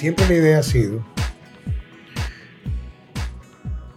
[0.00, 1.04] siempre la idea ha sido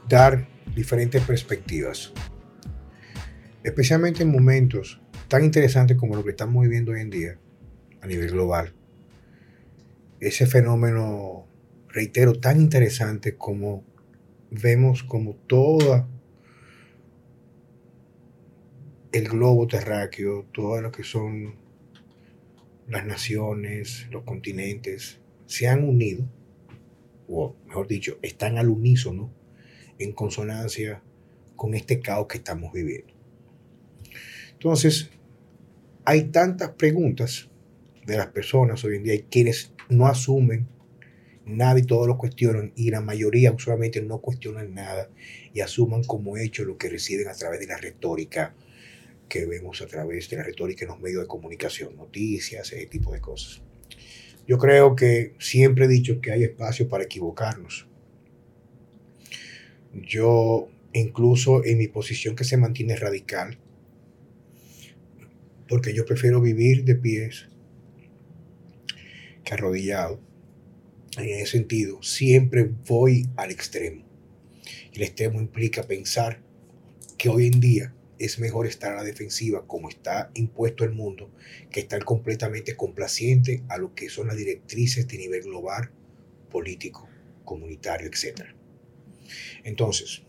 [0.10, 2.12] dar diferentes perspectivas,
[3.64, 7.40] especialmente en momentos tan interesantes como lo que estamos viviendo hoy en día
[8.02, 8.74] a nivel global.
[10.20, 11.48] Ese fenómeno,
[11.88, 13.86] reitero, tan interesante como
[14.52, 16.10] vemos como toda
[19.14, 21.56] el globo terráqueo, todo lo que son
[22.90, 25.23] las naciones, los continentes,
[25.54, 26.26] se han unido,
[27.28, 29.32] o mejor dicho, están al unísono
[30.00, 31.04] en consonancia
[31.56, 33.14] con este caos que estamos viviendo.
[34.54, 35.12] Entonces,
[36.06, 37.52] hay tantas preguntas
[38.04, 40.68] de las personas hoy en día, hay quienes no asumen
[41.46, 45.12] nada y todos lo cuestionan, y la mayoría usualmente no cuestionan nada
[45.54, 48.56] y asuman como hecho lo que reciben a través de la retórica
[49.30, 53.14] que vemos a través de la retórica en los medios de comunicación, noticias, ese tipo
[53.14, 53.62] de cosas.
[54.48, 57.88] Yo creo que siempre he dicho que hay espacio para equivocarnos.
[59.94, 63.58] Yo, incluso en mi posición que se mantiene radical,
[65.70, 67.48] porque yo prefiero vivir de pies
[69.44, 70.20] que arrodillado.
[71.18, 74.04] En ese sentido, siempre voy al extremo.
[74.94, 76.42] El extremo implica pensar
[77.18, 81.32] que hoy en día es mejor estar a la defensiva como está impuesto el mundo
[81.72, 85.92] que estar completamente complaciente a lo que son las directrices de nivel global,
[86.50, 87.08] político,
[87.44, 88.42] comunitario, etc.
[89.64, 90.24] Entonces,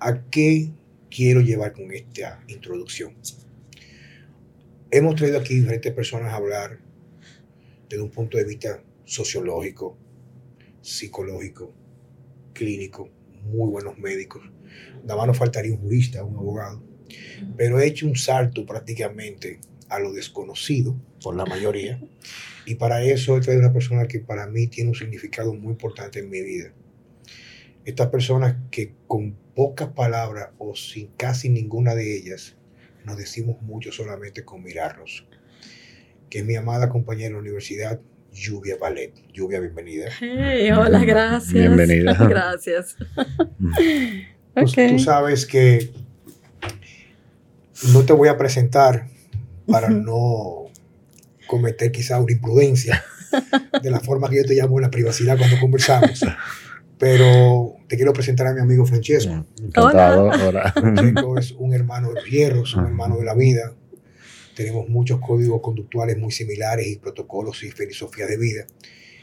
[0.00, 0.70] ¿a qué
[1.10, 3.14] quiero llevar con esta introducción?
[4.90, 6.78] Hemos traído aquí diferentes personas a hablar
[7.88, 9.96] desde un punto de vista sociológico,
[10.80, 11.72] psicológico,
[12.52, 13.10] clínico,
[13.44, 14.42] muy buenos médicos.
[15.02, 16.87] Nada más nos faltaría un jurista, un abogado.
[17.56, 22.00] Pero he hecho un salto prácticamente a lo desconocido, por la mayoría.
[22.66, 26.18] Y para eso he traído una persona que para mí tiene un significado muy importante
[26.20, 26.72] en mi vida.
[27.84, 32.56] Estas personas que con pocas palabras o sin casi ninguna de ellas
[33.04, 35.26] nos decimos mucho solamente con mirarnos.
[36.28, 38.00] Que es mi amada compañera de la universidad,
[38.32, 39.14] Lluvia Ballet.
[39.32, 40.10] Lluvia, bienvenida.
[40.78, 41.54] hola, gracias.
[41.54, 42.12] Bienvenida.
[42.28, 42.96] Gracias.
[44.52, 45.90] Pues, tú sabes que
[47.92, 49.06] no te voy a presentar
[49.66, 50.66] para no
[51.46, 53.04] cometer quizá una imprudencia
[53.82, 56.24] de la forma que yo te llamo en la privacidad cuando conversamos.
[56.98, 59.46] Pero te quiero presentar a mi amigo Francesco.
[59.62, 60.30] Encantado.
[60.72, 63.72] Francesco es un hermano de los hierros, un hermano de la vida.
[64.56, 68.66] Tenemos muchos códigos conductuales muy similares y protocolos y filosofía de vida.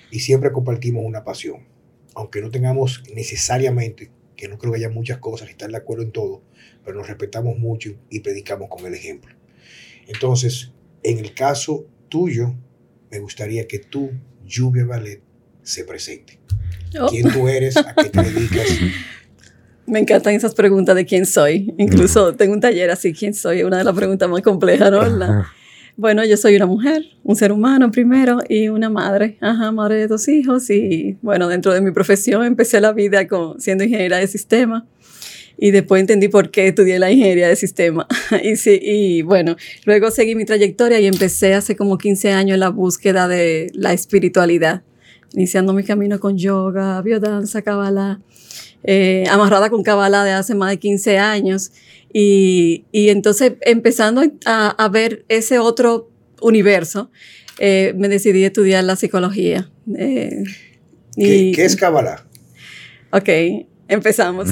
[0.10, 1.68] Y siempre compartimos una pasión.
[2.16, 4.10] Aunque no tengamos necesariamente,
[4.46, 6.44] que no creo que haya muchas cosas, estar de acuerdo en todo,
[6.84, 9.34] pero nos respetamos mucho y predicamos con el ejemplo.
[10.08, 12.54] Entonces, en el caso tuyo,
[13.10, 14.12] me gustaría que tú,
[14.46, 15.20] Lluvia Ballet,
[15.64, 16.38] se presente.
[17.00, 17.08] Oh.
[17.08, 17.76] ¿Quién tú eres?
[17.76, 18.68] ¿A qué te dedicas?
[19.88, 21.74] Me encantan esas preguntas de quién soy.
[21.80, 23.64] Incluso tengo un taller así, ¿quién soy?
[23.64, 25.02] Una de las preguntas más complejas, ¿no?
[25.98, 30.08] Bueno, yo soy una mujer, un ser humano primero y una madre, ajá, madre de
[30.08, 34.28] dos hijos y bueno, dentro de mi profesión empecé la vida con, siendo ingeniera de
[34.28, 34.84] sistemas
[35.58, 38.08] y después entendí por qué estudié la ingeniería de sistema.
[38.44, 39.56] y, sí, y bueno,
[39.86, 44.84] luego seguí mi trayectoria y empecé hace como 15 años la búsqueda de la espiritualidad,
[45.34, 48.20] iniciando mi camino con yoga, biodanza, kabbalah,
[48.84, 51.72] eh, amarrada con kabbalah de hace más de 15 años.
[52.14, 56.10] Y, y entonces empezando a, a, ver ese otro
[56.42, 57.12] universo,
[57.60, 59.70] eh, me decidí a estudiar la psicología.
[59.98, 60.44] Eh,
[61.16, 62.26] ¿Qué, ¿Qué, es Kabbalah?
[63.12, 63.30] Ok,
[63.88, 64.48] Empezamos.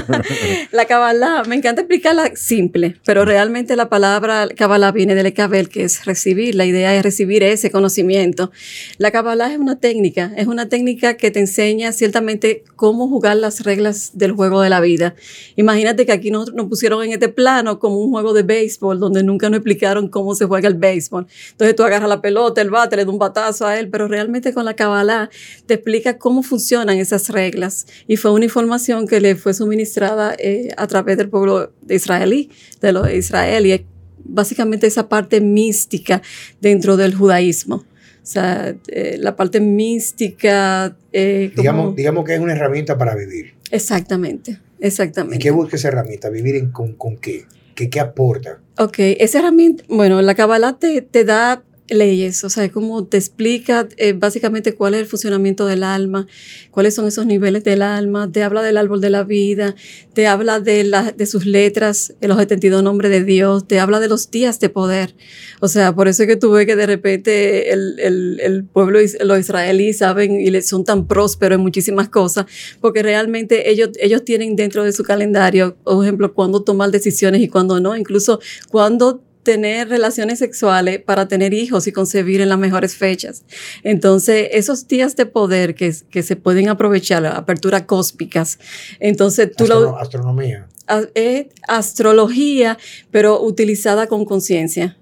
[0.72, 5.84] la Kabbalah, me encanta explicarla simple, pero realmente la palabra Kabbalah viene del Ekabel, que
[5.84, 6.56] es recibir.
[6.56, 8.50] La idea es recibir ese conocimiento.
[8.98, 13.60] La Kabbalah es una técnica, es una técnica que te enseña ciertamente cómo jugar las
[13.62, 15.14] reglas del juego de la vida.
[15.54, 19.22] Imagínate que aquí nos, nos pusieron en este plano como un juego de béisbol, donde
[19.22, 21.28] nunca nos explicaron cómo se juega el béisbol.
[21.52, 24.52] Entonces tú agarras la pelota, el bate, le das un batazo a él, pero realmente
[24.52, 25.30] con la Kabbalah
[25.66, 27.86] te explica cómo funcionan esas reglas.
[28.08, 32.50] Y fue una información que le fue suministrada eh, a través del pueblo de israelí,
[32.80, 33.84] de los de Israel, y
[34.24, 36.22] básicamente esa parte mística
[36.60, 37.76] dentro del judaísmo.
[37.76, 37.84] O
[38.22, 40.96] sea, eh, la parte mística...
[41.12, 43.54] Eh, digamos, digamos que es una herramienta para vivir.
[43.70, 45.36] Exactamente, exactamente.
[45.36, 46.30] ¿Y qué busca esa herramienta?
[46.30, 47.44] ¿Vivir en, con, con qué?
[47.74, 47.90] qué?
[47.90, 48.58] ¿Qué aporta?
[48.78, 53.88] Ok, esa herramienta, bueno, la Kabbalah te, te da leyes, o sea, cómo te explica
[53.96, 56.26] eh, básicamente cuál es el funcionamiento del alma,
[56.70, 59.74] cuáles son esos niveles del alma, te habla del árbol de la vida,
[60.12, 64.00] te habla de, la, de sus letras, de los 72 nombres de Dios, te habla
[64.00, 65.14] de los días de poder.
[65.60, 68.98] O sea, por eso es que tú ves que de repente el, el, el pueblo,
[69.20, 72.46] los israelíes saben y son tan prósperos en muchísimas cosas,
[72.80, 77.48] porque realmente ellos, ellos tienen dentro de su calendario, por ejemplo, cuándo tomar decisiones y
[77.48, 78.40] cuándo no, incluso
[78.70, 83.44] cuándo tener relaciones sexuales para tener hijos y concebir en las mejores fechas.
[83.84, 88.58] Entonces, esos días de poder que, que se pueden aprovechar, aperturas cósmicas,
[88.98, 89.96] entonces tú lo...
[89.96, 90.66] Astronomía.
[91.14, 92.76] Es astrología,
[93.12, 94.98] pero utilizada con conciencia.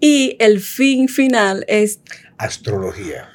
[0.00, 2.00] Y el fin final es...
[2.38, 3.28] Astrología.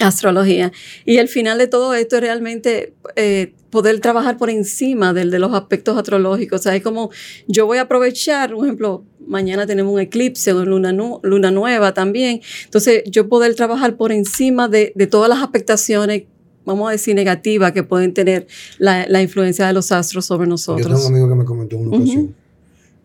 [0.00, 0.72] Astrología.
[1.04, 5.38] Y el final de todo esto es realmente eh, poder trabajar por encima del, de
[5.38, 6.60] los aspectos astrológicos.
[6.60, 7.10] O sea, es como
[7.46, 10.92] yo voy a aprovechar, por ejemplo, mañana tenemos un eclipse, una luna,
[11.22, 12.40] luna nueva también.
[12.64, 16.24] Entonces, yo poder trabajar por encima de, de todas las afectaciones
[16.64, 18.46] vamos a decir, negativas que pueden tener
[18.78, 20.86] la, la, influencia de los astros sobre nosotros.
[20.86, 22.36] Yo tengo un amigo que me comentó en una ocasión,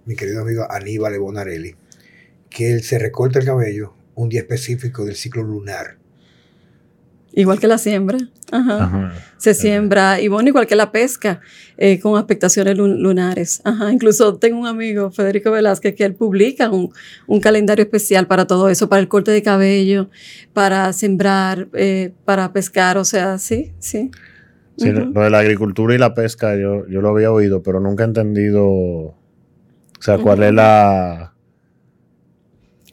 [0.06, 1.74] mi querido amigo Aníbal Bonarelli,
[2.50, 5.98] que él se recorta el cabello un día específico del ciclo lunar
[7.36, 8.18] Igual que la siembra.
[8.50, 9.14] Ajá.
[9.38, 11.42] Se siembra, y bueno, igual que la pesca,
[11.78, 13.62] eh, con expectaciones lunares.
[13.66, 13.92] Ajá.
[13.92, 16.94] Incluso tengo un amigo, Federico Velázquez, que él publica un,
[17.28, 20.10] un, calendario especial para todo eso, para el corte de cabello,
[20.54, 24.12] para sembrar, eh, para pescar, o sea, sí, sí.
[24.78, 28.04] Sí, lo de la agricultura y la pesca yo, yo lo había oído, pero nunca
[28.04, 29.16] he entendido, o
[30.00, 31.35] sea, cuál es la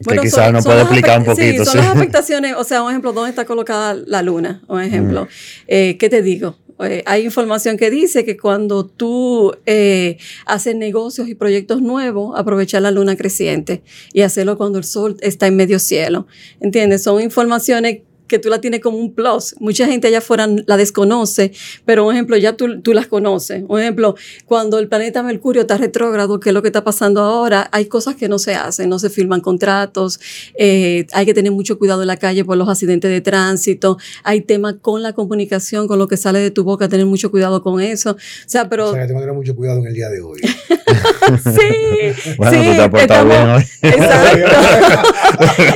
[0.03, 1.65] que quizás nos puede explicar un poquito.
[1.65, 4.61] Sí, son las afectaciones, o sea, un ejemplo, ¿dónde está colocada la luna?
[4.67, 5.27] Un ejemplo,
[5.67, 6.57] eh, ¿qué te digo?
[6.79, 12.81] Eh, hay información que dice que cuando tú eh, haces negocios y proyectos nuevos, aprovechar
[12.81, 16.27] la luna creciente y hacerlo cuando el sol está en medio cielo.
[16.59, 17.03] ¿Entiendes?
[17.03, 17.99] Son informaciones
[18.33, 19.55] que tú la tienes como un plus.
[19.59, 21.51] Mucha gente allá afuera la desconoce,
[21.85, 23.63] pero un ejemplo, ya tú, tú las conoces.
[23.67, 24.15] Un ejemplo,
[24.47, 28.15] cuando el planeta Mercurio está retrógrado, que es lo que está pasando ahora, hay cosas
[28.15, 30.19] que no se hacen, no se firman contratos,
[30.57, 34.41] eh, hay que tener mucho cuidado en la calle por los accidentes de tránsito, hay
[34.41, 37.81] temas con la comunicación, con lo que sale de tu boca, tener mucho cuidado con
[37.81, 38.13] eso.
[38.13, 38.89] O sea, pero...
[38.89, 40.41] O sea, que tener mucho cuidado en el día de hoy.
[41.43, 42.33] sí.
[42.37, 43.63] Bueno, sí, tú te portado bien hoy.
[43.81, 44.51] Exacto.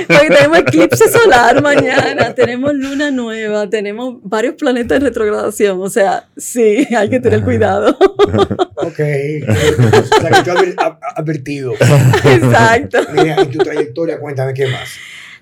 [0.21, 6.29] Hoy tenemos eclipse solar mañana tenemos luna nueva, tenemos varios planetas en retrogradación, o sea,
[6.37, 7.89] sí, hay que tener cuidado.
[8.75, 11.73] ok, o sea que tú has advertido.
[11.73, 12.99] Exacto.
[13.11, 14.91] Mira, en tu trayectoria, cuéntame qué más.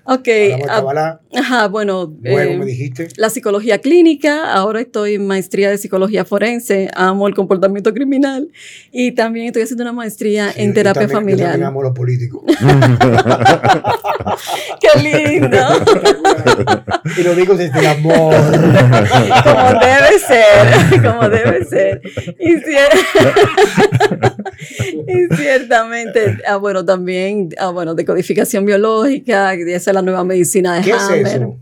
[0.08, 0.28] Ok.
[0.66, 2.14] Kabbalah, ajá, bueno.
[2.22, 3.08] Luego eh, me dijiste.
[3.16, 8.48] La psicología clínica, ahora estoy en maestría de psicología forense, amo el comportamiento criminal
[8.92, 11.46] y también estoy haciendo una maestría Sí, en yo terapia también- familiar.
[11.48, 12.44] Yo también amo lo político.
[14.80, 15.56] ¡Qué lindo!
[17.16, 18.34] y lo digo desde el amor.
[18.34, 22.00] como debe ser, como debe ser.
[22.38, 22.90] Y, cier-
[25.08, 30.76] y ciertamente, ah, bueno, también, ah, bueno, decodificación biológica, y esa es la nueva medicina
[30.76, 31.56] de ¿Qué es eso?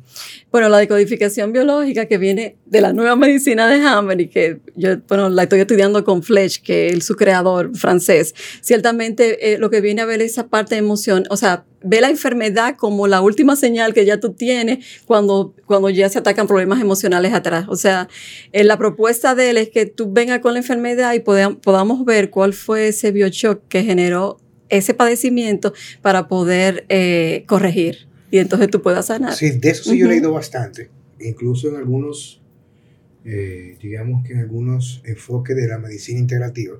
[0.52, 4.98] Bueno, la decodificación biológica que viene de la nueva medicina de Hammer y que yo,
[5.08, 8.34] bueno, la estoy estudiando con Fletch, que es su creador francés.
[8.60, 12.08] Ciertamente eh, lo que viene a ver esa parte de emoción, o sea, ve la
[12.08, 16.80] enfermedad como la última señal que ya tú tienes cuando, cuando ya se atacan problemas
[16.80, 17.66] emocionales atrás.
[17.68, 18.06] O sea,
[18.52, 22.04] eh, la propuesta de él es que tú vengas con la enfermedad y podam- podamos
[22.04, 24.38] ver cuál fue ese bioshock que generó
[24.68, 29.34] ese padecimiento para poder eh, corregir y entonces tú puedas sanar.
[29.34, 30.90] Sí, de eso sí yo he leído bastante.
[31.20, 32.42] Incluso en algunos,
[33.24, 36.78] eh, digamos que en algunos enfoques de la medicina integrativa.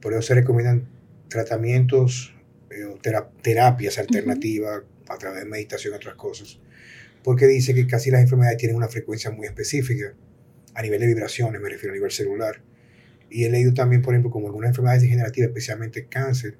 [0.00, 0.86] Por eso se recomiendan
[1.28, 2.34] tratamientos
[2.70, 6.58] eh, o tera- terapias alternativas a través de meditación y otras cosas.
[7.22, 10.14] Porque dice que casi las enfermedades tienen una frecuencia muy específica
[10.74, 12.62] a nivel de vibraciones, me refiero a nivel celular.
[13.30, 16.56] Y he leído también, por ejemplo, como algunas enfermedades degenerativas, especialmente el cáncer,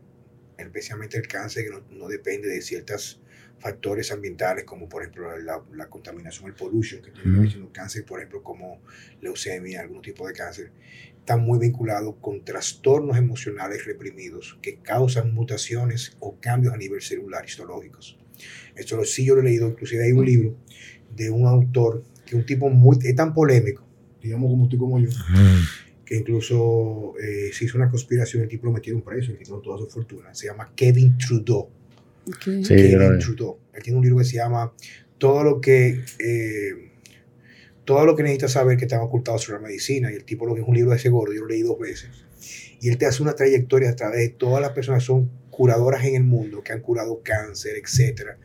[0.57, 3.21] especialmente el cáncer que no, no depende de ciertos
[3.59, 7.65] factores ambientales, como por ejemplo la, la contaminación, el pollution, que tiene Ujú.
[7.65, 8.81] uh cáncer, por ejemplo, como
[9.21, 10.73] leucemia, algún tipo de cáncer,
[11.19, 17.45] está muy vinculado con trastornos emocionales reprimidos que causan mutaciones o cambios a nivel celular
[17.47, 18.19] histológicos.
[18.75, 20.57] Esto sí yo lo he leído, inclusive hay un libro
[21.17, 23.87] de un autor que es un tipo muy, es tan polémico,
[24.23, 25.09] digamos como tú como yo,
[26.05, 29.79] que incluso eh, se hizo una conspiración, el tipo lo metieron preso y quitaron toda
[29.79, 30.35] su fortuna.
[30.35, 31.71] Se llama Kevin Trudeau.
[32.27, 32.65] Ok.
[32.65, 33.19] Sí, vi.
[33.19, 33.59] Trudeau.
[33.73, 34.73] Él tiene un libro que se llama
[35.19, 36.91] Todo lo que eh,
[37.85, 40.11] todo lo que necesitas saber que estaba ocultado sobre la medicina.
[40.11, 41.79] Y el tipo lo que es un libro de ese gordo, yo lo leí dos
[41.79, 42.11] veces.
[42.81, 46.17] Y él te hace una trayectoria a través de todas las personas, son curadoras en
[46.17, 48.39] el mundo que han curado cáncer, etcétera,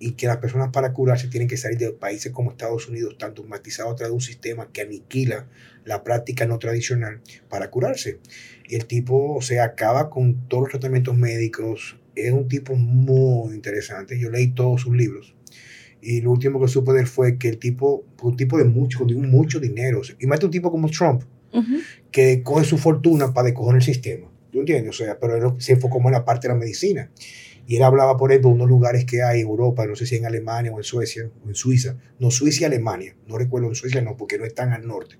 [0.00, 3.44] y que las personas para curarse tienen que salir de países como Estados Unidos, tanto
[3.44, 5.46] matizados a través de un sistema que aniquila
[5.84, 8.18] la práctica no tradicional para curarse.
[8.68, 11.96] Y el tipo se acaba con todos los tratamientos médicos.
[12.16, 14.18] Es un tipo muy interesante.
[14.18, 15.36] Yo leí todos sus libros.
[16.00, 19.04] Y lo último que supe de él fue que el tipo, un tipo de mucho,
[19.04, 20.00] de mucho dinero.
[20.18, 21.22] Y mete un tipo como Trump,
[22.10, 24.30] que coge su fortuna para descoger el sistema.
[24.52, 25.00] ¿Tú entiendes?
[25.00, 27.10] O sea, pero él se enfocó en la parte de la medicina.
[27.66, 30.14] Y él hablaba, por ejemplo, de unos lugares que hay en Europa, no sé si
[30.14, 31.96] en Alemania o en Suecia o en Suiza.
[32.20, 33.16] No, Suiza y Alemania.
[33.26, 35.16] No recuerdo en Suiza, no, porque no están al norte.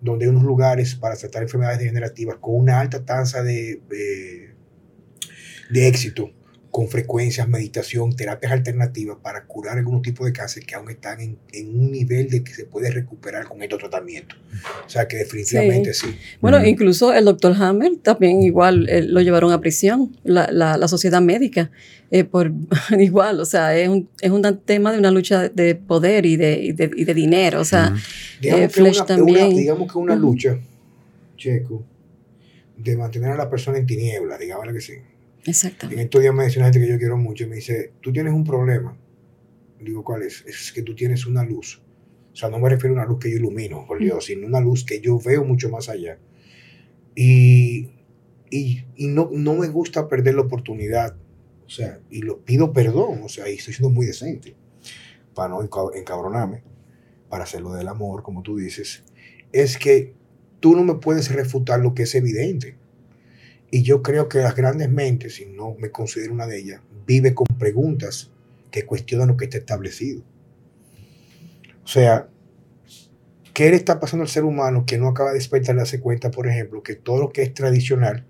[0.00, 4.54] Donde hay unos lugares para tratar enfermedades degenerativas con una alta tasa de, de,
[5.70, 6.30] de éxito
[6.76, 11.38] con frecuencias, meditación, terapias alternativas para curar algún tipo de cáncer que aún están en,
[11.54, 14.38] en, un nivel de que se puede recuperar con estos tratamientos.
[14.84, 16.08] O sea que definitivamente sí.
[16.08, 16.18] sí.
[16.38, 20.86] Bueno, incluso el doctor Hammer también igual eh, lo llevaron a prisión, la, la, la
[20.86, 21.70] sociedad médica,
[22.10, 22.52] eh, por
[22.98, 26.58] igual, o sea, es un, es un tema de una lucha de poder y de,
[26.58, 27.96] y de, y de dinero, o sea,
[28.42, 29.46] digamos, eh, Flesh una, también.
[29.46, 30.58] Una, digamos que una lucha,
[31.38, 31.82] Checo,
[32.76, 34.92] de mantener a la persona en tiniebla, digamos que sí.
[35.46, 35.88] Exacto.
[35.90, 38.12] En estos días me dice una gente que yo quiero mucho y me dice, tú
[38.12, 38.96] tienes un problema.
[39.80, 40.44] Digo, ¿cuál es?
[40.46, 41.82] Es que tú tienes una luz.
[42.32, 44.60] O sea, no me refiero a una luz que yo ilumino, por Dios, sino una
[44.60, 46.18] luz que yo veo mucho más allá.
[47.14, 47.90] Y,
[48.50, 51.16] y, y no, no me gusta perder la oportunidad.
[51.66, 54.54] O sea, y lo pido perdón, o sea, y estoy siendo muy decente
[55.34, 55.62] para no
[55.94, 56.62] encabronarme,
[57.28, 59.04] para hacerlo del amor, como tú dices,
[59.52, 60.14] es que
[60.60, 62.76] tú no me puedes refutar lo que es evidente.
[63.70, 67.34] Y yo creo que las grandes mentes, y no me considero una de ellas, vive
[67.34, 68.30] con preguntas
[68.70, 70.22] que cuestionan lo que está establecido.
[71.84, 72.28] O sea,
[73.52, 76.30] ¿qué le está pasando al ser humano que no acaba de despertar y darse cuenta,
[76.30, 78.26] por ejemplo, que todo lo que es tradicional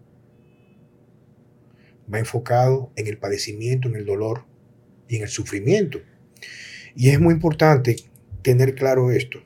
[2.12, 4.44] va enfocado en el padecimiento, en el dolor
[5.08, 6.00] y en el sufrimiento?
[6.94, 7.96] Y es muy importante
[8.42, 9.38] tener claro esto.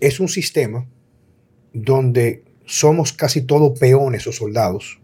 [0.00, 0.86] Es un sistema
[1.72, 5.00] donde somos casi todos peones o soldados.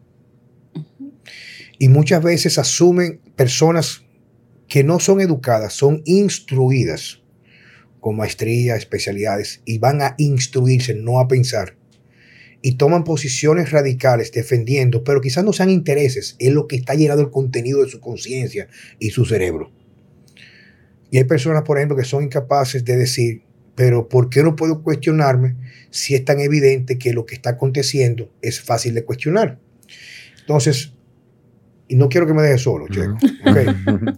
[1.78, 4.04] Y muchas veces asumen personas
[4.68, 7.22] que no son educadas, son instruidas
[8.00, 11.76] con maestría, especialidades, y van a instruirse, no a pensar.
[12.62, 17.20] Y toman posiciones radicales defendiendo, pero quizás no sean intereses, es lo que está llenado
[17.20, 19.72] el contenido de su conciencia y su cerebro.
[21.10, 23.42] Y hay personas, por ejemplo, que son incapaces de decir,
[23.80, 25.56] pero ¿por qué no puedo cuestionarme
[25.88, 29.58] si es tan evidente que lo que está aconteciendo es fácil de cuestionar?
[30.38, 30.92] Entonces,
[31.88, 33.16] y no quiero que me dejes solo, Checo.
[33.42, 33.68] Okay.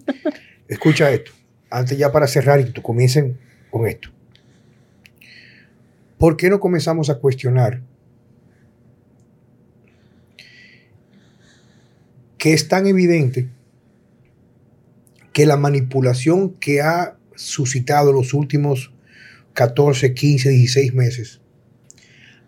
[0.68, 1.30] Escucha esto,
[1.70, 3.38] antes ya para cerrar y que tú comiencen
[3.70, 4.08] con esto.
[6.18, 7.82] ¿Por qué no comenzamos a cuestionar
[12.36, 13.48] que es tan evidente
[15.32, 18.91] que la manipulación que ha suscitado los últimos
[19.54, 21.40] 14, 15, 16 meses,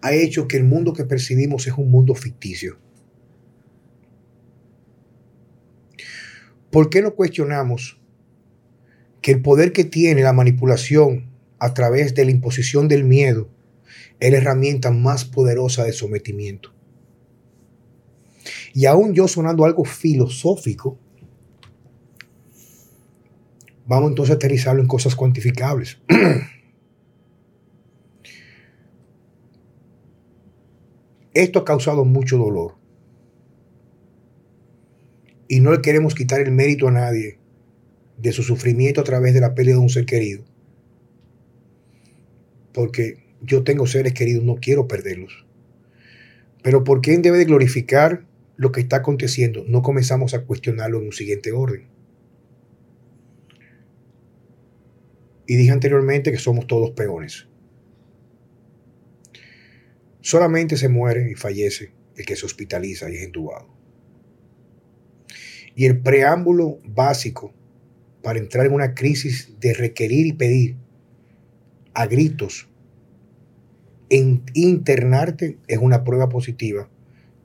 [0.01, 2.79] ha hecho que el mundo que percibimos es un mundo ficticio.
[6.71, 8.01] ¿Por qué no cuestionamos
[9.23, 13.49] que el poder que tiene la manipulación a través de la imposición del miedo
[14.21, 16.75] es la herramienta más poderosa de sometimiento?
[18.73, 20.99] Y aún yo sonando algo filosófico,
[23.87, 25.99] vamos entonces a aterrizarlo en cosas cuantificables.
[31.35, 32.77] Esto ha causado mucho dolor.
[35.49, 37.39] Y no le queremos quitar el mérito a nadie
[38.17, 40.45] de su sufrimiento a través de la pérdida de un ser querido.
[42.73, 45.45] Porque yo tengo seres queridos, no quiero perderlos.
[46.63, 48.25] Pero ¿por qué debe de glorificar
[48.57, 49.65] lo que está aconteciendo?
[49.67, 51.89] No comenzamos a cuestionarlo en un siguiente orden.
[55.47, 57.49] Y dije anteriormente que somos todos peones.
[60.25, 63.69] Solamente se muere y fallece el que se hospitaliza y es entubado.
[65.75, 67.53] Y el preámbulo básico
[68.23, 70.77] para entrar en una crisis de requerir y pedir
[71.93, 72.71] a gritos
[74.09, 76.89] en internarte es una prueba positiva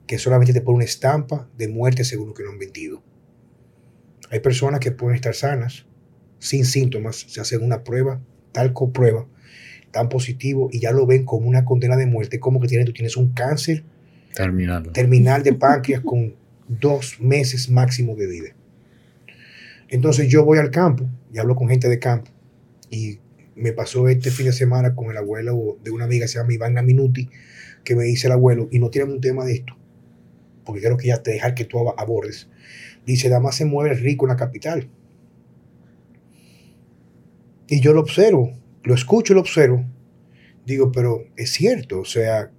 [0.06, 3.02] que solamente te pone una estampa de muerte según lo que no han vendido.
[4.30, 5.84] Hay personas que pueden estar sanas,
[6.38, 8.22] sin síntomas, se hacen una prueba,
[8.52, 9.28] tal prueba
[9.90, 12.92] tan positivo y ya lo ven como una condena de muerte, como que tienes, tú
[12.92, 13.84] tienes un cáncer
[14.34, 16.34] terminal, terminal de páncreas con
[16.68, 18.48] dos meses máximo de vida.
[19.88, 22.30] Entonces yo voy al campo y hablo con gente de campo
[22.90, 23.18] y
[23.56, 26.54] me pasó este fin de semana con el abuelo de una amiga que se llama
[26.54, 27.28] Ivana Minuti,
[27.84, 29.76] que me dice el abuelo, y no tienen un tema de esto,
[30.64, 32.48] porque quiero que ya te dejar que tú abordes.
[33.06, 34.88] Dice, nada más se mueve el rico en la capital.
[37.66, 39.84] Y yo lo observo, lo escucho lo observo.
[40.66, 42.50] Digo, pero es cierto, o sea,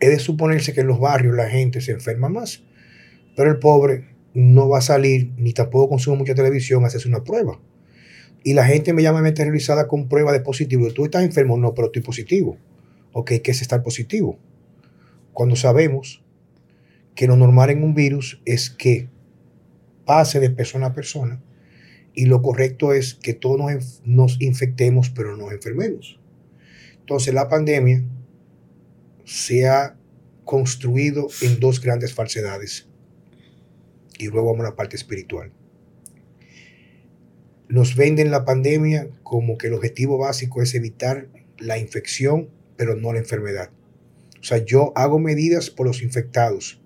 [0.00, 2.62] es de suponerse que en los barrios la gente se enferma más,
[3.36, 7.24] pero el pobre no va a salir, ni tampoco consume mucha televisión, a hacerse una
[7.24, 7.60] prueba.
[8.44, 10.92] Y la gente me llama materializada con prueba de positivo.
[10.92, 11.56] ¿Tú estás enfermo?
[11.56, 12.58] No, pero estoy positivo.
[13.12, 14.38] Ok, ¿qué es estar positivo?
[15.32, 16.22] Cuando sabemos
[17.14, 19.08] que lo normal en un virus es que
[20.04, 21.40] pase de persona a persona
[22.16, 23.60] y lo correcto es que todos
[24.04, 26.18] nos, infectemos pero no nos enfermemos.
[26.98, 28.02] Entonces la pandemia
[29.24, 29.96] se ha
[30.44, 32.88] construido en dos grandes falsedades.
[34.18, 35.52] Y luego vamos a la parte espiritual.
[37.68, 43.12] Nos venden la pandemia como que el objetivo básico es evitar la infección, pero no
[43.12, 43.70] la enfermedad.
[44.40, 46.80] O sea, yo hago medidas por los infectados,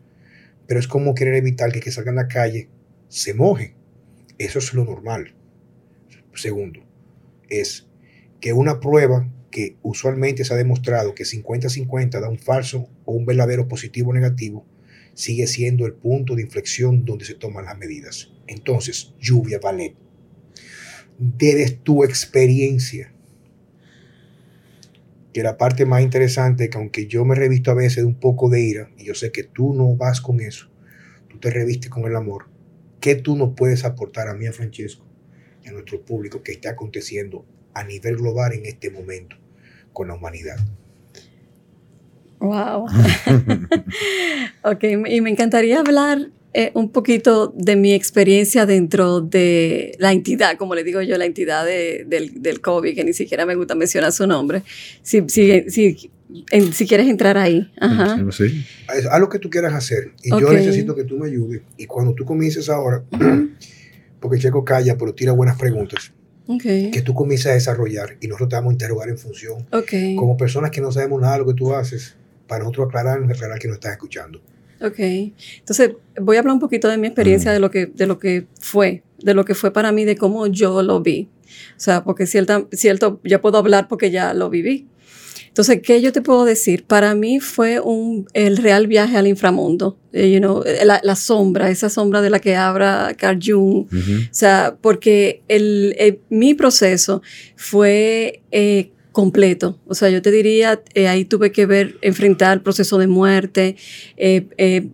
[0.66, 2.68] pero es como querer evitar que que salgan a la calle
[3.08, 3.74] se moje.
[4.40, 5.34] Eso es lo normal.
[6.32, 6.80] Segundo,
[7.50, 7.86] es
[8.40, 13.26] que una prueba que usualmente se ha demostrado que 50-50 da un falso o un
[13.26, 14.64] verdadero positivo o negativo,
[15.12, 18.32] sigue siendo el punto de inflexión donde se toman las medidas.
[18.46, 19.94] Entonces, lluvia, ballet.
[21.18, 23.12] Desde tu experiencia,
[25.34, 28.48] que la parte más interesante, que aunque yo me revisto a veces de un poco
[28.48, 30.70] de ira, y yo sé que tú no vas con eso,
[31.28, 32.49] tú te revistes con el amor,
[33.00, 35.04] ¿qué tú nos puedes aportar a mí, a Francesco,
[35.64, 39.36] y a nuestro público que está aconteciendo a nivel global en este momento
[39.92, 40.56] con la humanidad.
[42.38, 42.86] Wow.
[44.64, 50.56] ok, y me encantaría hablar eh, un poquito de mi experiencia dentro de la entidad,
[50.56, 54.12] como le digo yo, la entidad del, del, COVID, que ni siquiera me gusta mencionar
[54.12, 54.62] su nombre.
[55.02, 56.10] Si, si, si,
[56.72, 57.70] si quieres entrar ahí.
[57.80, 58.18] Ajá.
[58.30, 58.64] Sí.
[58.88, 60.12] Haz lo que tú quieras hacer.
[60.22, 61.62] Y yo necesito que tú me ayudes.
[61.76, 63.02] Y cuando tú comiences ahora,
[64.20, 66.12] porque Checo calla, pero tira buenas preguntas
[66.58, 69.66] que tú comiences a desarrollar y nosotros te vamos a interrogar en función.
[70.16, 73.58] Como personas que no sabemos nada de lo que tú haces, para nosotros aclarar, aclarar
[73.58, 74.40] que nos estás escuchando.
[74.82, 77.54] Ok, entonces voy a hablar un poquito de mi experiencia, mm.
[77.54, 80.46] de, lo que, de lo que fue, de lo que fue para mí, de cómo
[80.46, 81.28] yo lo vi.
[81.76, 84.88] O sea, porque cierto, cierto, ya puedo hablar porque ya lo viví.
[85.50, 86.84] Entonces, ¿qué yo te puedo decir?
[86.84, 91.70] Para mí fue un, el real viaje al inframundo, eh, you know, eh, la, sombra,
[91.70, 93.86] esa sombra de la que habla Carl Jung.
[93.92, 97.20] O sea, porque el, mi proceso
[97.56, 99.80] fue eh, completo.
[99.88, 103.74] O sea, yo te diría, ahí tuve que ver, enfrentar el proceso de muerte.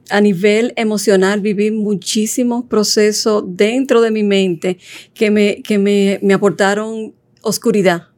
[0.09, 4.79] a nivel emocional, viví muchísimos procesos dentro de mi mente
[5.12, 8.09] que me, que me, me aportaron oscuridad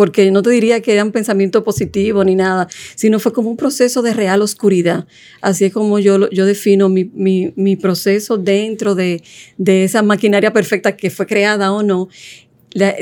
[0.00, 3.58] porque no te diría que era un pensamiento positivo ni nada, sino fue como un
[3.58, 5.06] proceso de real oscuridad.
[5.42, 9.22] Así es como yo, yo defino mi, mi, proceso dentro de,
[9.58, 12.08] de esa maquinaria perfecta que fue creada o no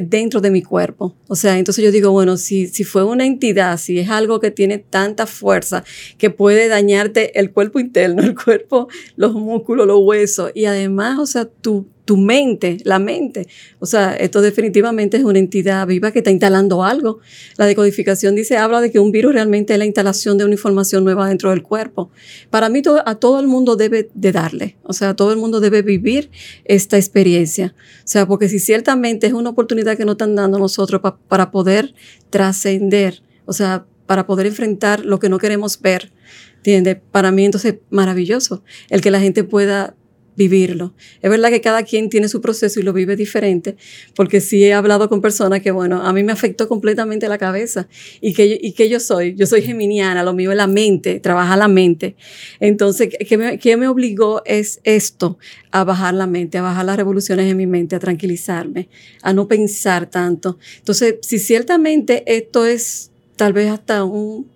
[0.02, 1.14] dentro de mi cuerpo.
[1.28, 4.50] O sea, entonces yo digo, bueno, si, si fue una entidad, si es algo que
[4.50, 5.84] tiene tanta fuerza
[6.16, 11.26] que puede dañarte el cuerpo interno, el cuerpo, los músculos, los huesos, y además, o
[11.26, 13.48] sea, tu, tu mente, la mente.
[13.80, 17.18] O sea, esto definitivamente es una entidad viva que está instalando algo.
[17.58, 21.04] La decodificación dice, habla de que un virus realmente es la instalación de una información
[21.04, 22.10] nueva dentro del cuerpo.
[22.48, 24.78] Para mí, a todo el mundo debe de darle.
[24.84, 26.30] O sea, todo el mundo debe vivir
[26.64, 27.74] esta experiencia.
[27.76, 31.92] O sea, porque si ciertamente es una oportunidad que nos están dando nosotros para poder
[32.30, 36.10] trascender, o sea, para poder enfrentar lo que no queremos ver,
[36.56, 36.96] ¿entiendes?
[37.12, 39.94] Para mí entonces maravilloso el que la gente pueda
[40.38, 40.94] vivirlo.
[41.20, 43.76] Es verdad que cada quien tiene su proceso y lo vive diferente,
[44.14, 47.88] porque sí he hablado con personas que, bueno, a mí me afectó completamente la cabeza
[48.20, 51.56] y que, y que yo soy, yo soy geminiana, lo mío es la mente, trabaja
[51.56, 52.14] la mente.
[52.60, 55.38] Entonces, ¿qué me, qué me obligó es esto,
[55.72, 58.88] a bajar la mente, a bajar las revoluciones en mi mente, a tranquilizarme,
[59.22, 60.56] a no pensar tanto.
[60.78, 64.48] Entonces, si ciertamente esto es tal vez hasta un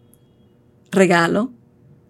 [0.93, 1.53] regalo,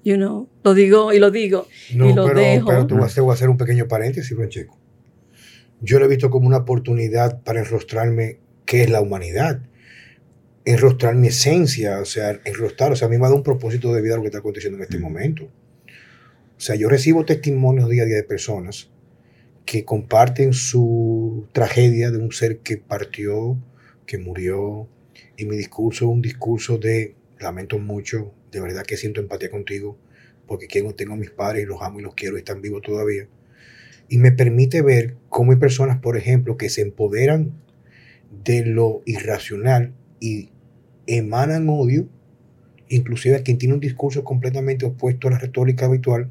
[0.04, 2.68] you know, lo digo y lo digo no, y lo pero, dejo.
[2.68, 4.78] Pero te voy, a hacer, un pequeño paréntesis, Francesco.
[5.80, 9.62] Yo lo he visto como una oportunidad para enrostrarme qué es la humanidad.
[10.64, 13.92] Enrostrar mi esencia, o sea, enrostrar, o sea, a mí me ha dado un propósito
[13.92, 15.02] de vida lo que está aconteciendo en este mm.
[15.02, 15.44] momento.
[15.44, 18.90] O sea, yo recibo testimonios día a día de personas
[19.64, 23.56] que comparten su tragedia de un ser que partió,
[24.06, 24.88] que murió,
[25.36, 29.98] y mi discurso es un discurso de lamento mucho, de verdad que siento empatía contigo,
[30.46, 32.82] porque quien tengo a mis padres y los amo y los quiero y están vivos
[32.82, 33.26] todavía.
[34.08, 37.52] Y me permite ver cómo hay personas, por ejemplo, que se empoderan
[38.44, 40.50] de lo irracional y
[41.06, 42.06] emanan odio,
[42.88, 46.30] inclusive a quien tiene un discurso completamente opuesto a la retórica habitual,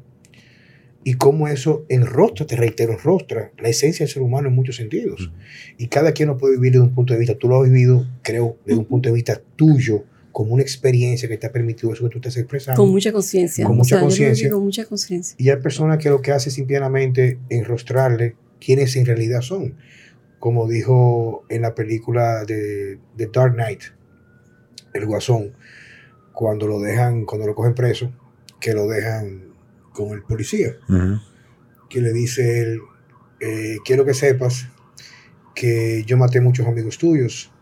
[1.04, 5.32] y cómo eso enrostra, te reitero, enrostra la esencia del ser humano en muchos sentidos.
[5.76, 7.34] Y cada quien lo puede vivir desde un punto de vista.
[7.34, 11.36] Tú lo has vivido, creo, desde un punto de vista tuyo, como una experiencia que
[11.36, 12.80] te ha permitido eso que tú estás expresando.
[12.80, 13.66] Con mucha conciencia.
[13.66, 14.50] Con mucha conciencia.
[14.50, 15.36] Con mucha conciencia.
[15.38, 19.74] Y hay personas que lo que hace simplemente enrostrarle quiénes en realidad son.
[20.38, 23.82] Como dijo en la película de, de Dark Knight,
[24.94, 25.52] el guasón,
[26.32, 28.12] cuando lo dejan, cuando lo cogen preso,
[28.60, 29.52] que lo dejan
[29.92, 30.76] con el policía,
[31.88, 32.80] que le dice él,
[33.40, 34.68] eh, quiero que sepas
[35.54, 37.52] que yo maté muchos amigos tuyos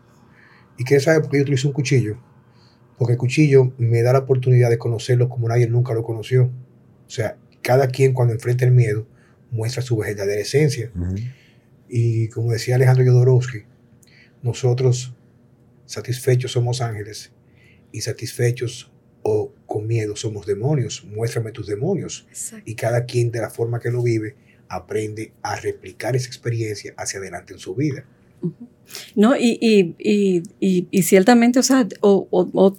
[0.79, 2.19] y que sabe por qué yo utilicé un cuchillo,
[3.01, 6.51] porque el cuchillo me da la oportunidad de conocerlo como nadie nunca lo conoció.
[7.07, 9.07] O sea, cada quien cuando enfrenta el miedo
[9.51, 10.93] muestra su verdadera esencia.
[11.89, 13.63] Y como decía Alejandro Jodorowsky,
[14.43, 15.15] nosotros
[15.87, 17.33] satisfechos somos ángeles
[17.91, 21.03] y satisfechos o con miedo somos demonios.
[21.07, 22.29] Muéstrame tus demonios.
[22.67, 24.37] Y cada quien de la forma que lo vive
[24.69, 28.05] aprende a replicar esa experiencia hacia adelante en su vida.
[29.15, 32.27] No, y, y, y, y, ciertamente, o sea, o,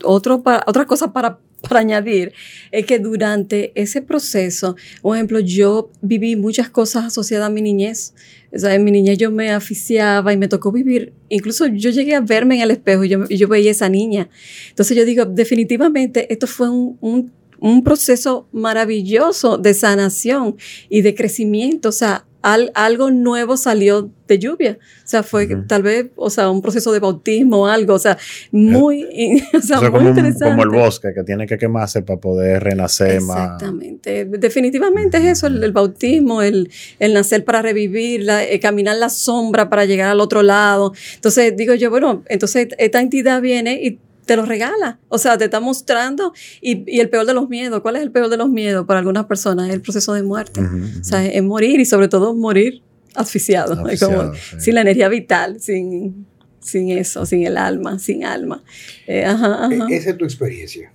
[0.03, 2.33] otro otra cosa para para añadir
[2.71, 8.13] es que durante ese proceso, por ejemplo, yo viví muchas cosas asociadas a mi niñez.
[8.53, 12.15] O sea, en mi niñez yo me aficiaba y me tocó vivir, incluso yo llegué
[12.15, 14.29] a verme en el espejo y yo, yo veía esa niña.
[14.69, 20.57] Entonces yo digo, definitivamente esto fue un, un, un proceso maravilloso de sanación
[20.89, 21.89] y de crecimiento.
[21.89, 24.77] O sea, algo nuevo salió de lluvia.
[24.81, 28.17] O sea, fue tal vez, o sea, un proceso de bautismo o algo, o sea,
[28.51, 29.05] muy,
[29.53, 30.45] o sea, muy como interesante.
[30.45, 33.53] como el bosque que tiene que quemarse para poder renacer más.
[33.53, 34.25] Exactamente.
[34.25, 39.69] Definitivamente es eso, el, bautismo, el, el, nacer para revivir, la, eh, caminar la sombra
[39.69, 40.93] para llegar al otro lado.
[41.15, 44.99] Entonces, digo yo, bueno, entonces esta entidad viene y te lo regala.
[45.09, 46.33] O sea, te está mostrando.
[46.61, 48.99] Y, y, el peor de los miedos, ¿cuál es el peor de los miedos para
[48.99, 49.69] algunas personas?
[49.69, 50.61] Es el proceso de muerte.
[50.61, 52.81] O sea, es morir y sobre todo morir
[53.15, 53.75] asfixiado.
[53.99, 56.25] como, Sin la energía vital, sin,
[56.59, 58.63] sin eso, sin el alma, sin alma.
[59.07, 59.87] Eh, ajá, ajá.
[59.89, 60.93] E, esa es tu experiencia.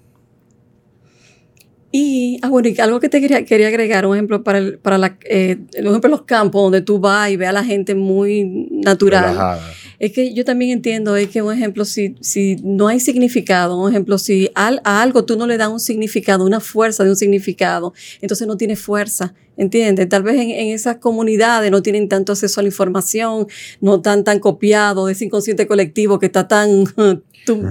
[1.92, 4.98] Y, ah, bueno, y algo que te quería, quería agregar, un ejemplo para, el, para
[4.98, 9.58] la, eh, ejemplo, los campos donde tú vas y ves a la gente muy natural.
[9.98, 13.90] Es que yo también entiendo es que, un ejemplo, si, si no hay significado, un
[13.90, 17.94] ejemplo, si a algo tú no le das un significado, una fuerza de un significado,
[18.20, 19.34] entonces no tiene fuerza.
[19.58, 20.06] ¿Entiendes?
[20.10, 23.46] Tal vez en, esas comunidades no tienen tanto acceso a la información,
[23.80, 26.84] no están tan copiados de ese inconsciente colectivo que está tan,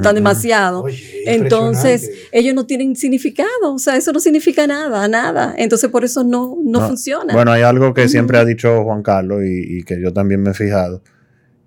[0.02, 0.86] tan demasiado.
[1.28, 5.54] Entonces, ellos no tienen significado, o sea, eso no significa nada, nada.
[5.60, 7.34] Entonces, por eso no, no, funciona.
[7.34, 10.52] Bueno, hay algo que siempre ha dicho Juan Carlos y, y que yo también me
[10.52, 11.04] he fijado,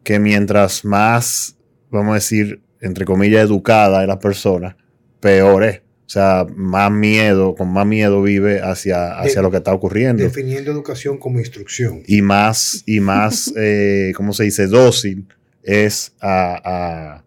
[0.08, 1.54] que mientras más,
[1.90, 4.74] vamos a decir, entre comillas, educada es la persona,
[5.20, 5.80] peor es.
[5.80, 10.22] O sea, más miedo, con más miedo vive hacia, hacia lo que está ocurriendo.
[10.22, 12.04] Definiendo educación como instrucción.
[12.06, 14.66] Y más, y más eh, ¿cómo se dice?
[14.66, 15.28] Dócil
[15.62, 17.22] es a,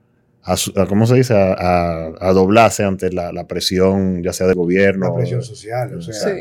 [0.89, 1.35] ¿cómo se dice?
[1.35, 5.09] A, doblarse ante la, presión, ya sea del gobierno.
[5.09, 6.35] La presión social, o sea.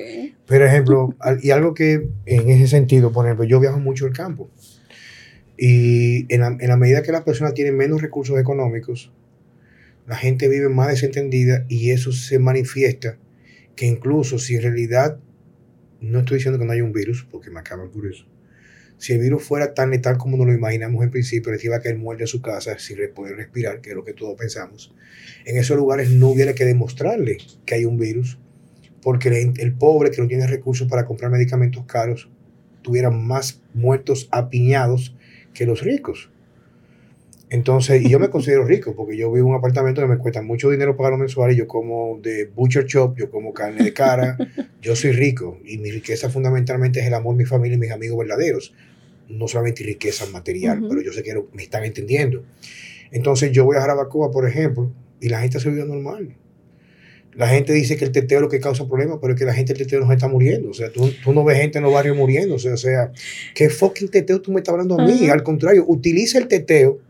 [0.46, 4.48] Por ejemplo, y algo que en ese sentido, por ejemplo, yo viajo mucho al campo.
[5.62, 9.12] Y en la, medida que las personas tienen menos recursos económicos,
[10.06, 13.18] la gente vive más desentendida y eso se manifiesta
[13.76, 15.20] que incluso si en realidad,
[16.00, 18.24] no estoy diciendo que no haya un virus, porque me acaba por eso,
[18.96, 21.80] si el virus fuera tan letal como nos lo imaginamos en principio, les iba a
[21.80, 24.94] caer muerte a su casa sin poder respirar, que es lo que todos pensamos,
[25.44, 28.38] en esos lugares no hubiera que demostrarle que hay un virus,
[29.02, 32.30] porque el, pobre que no tiene recursos para comprar medicamentos caros
[32.80, 35.14] tuviera más muertos apiñados
[35.54, 36.30] que los ricos.
[37.50, 40.40] Entonces, y yo me considero rico porque yo vivo en un apartamento que me cuesta
[40.40, 44.38] mucho dinero pagar mensual y yo como de butcher shop, yo como carne de cara,
[44.80, 48.18] yo soy rico y mi riqueza fundamentalmente es el amor, mi familia y mis amigos
[48.18, 48.72] verdaderos.
[49.28, 52.42] No solamente riqueza material, pero yo sé que me están entendiendo.
[53.12, 56.34] Entonces yo voy a Jarabacoa, por ejemplo, y la gente se vive normal.
[57.34, 59.54] La gente dice que el teteo es lo que causa problemas, pero es que la
[59.54, 60.70] gente del teteo no está muriendo.
[60.70, 62.56] O sea, tú, tú no ves gente en los barrios muriendo.
[62.56, 63.12] O sea, o sea,
[63.54, 65.28] ¿qué fucking teteo tú me estás hablando a mí?
[65.28, 67.00] Al contrario, utiliza el teteo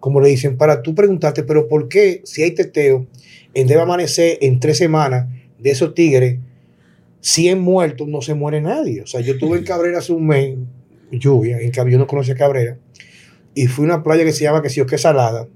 [0.00, 3.06] como le dicen, para tú preguntarte, pero ¿por qué si hay teteo,
[3.52, 5.28] en debe amanecer en tres semanas
[5.58, 6.38] de esos tigres,
[7.20, 9.02] 100 muertos, no se muere nadie?
[9.02, 10.56] O sea, yo estuve en Cabrera hace un mes,
[11.12, 12.78] lluvia, en que yo no conocía Cabrera,
[13.54, 15.46] y fui a una playa que se llama, que si o qué salada.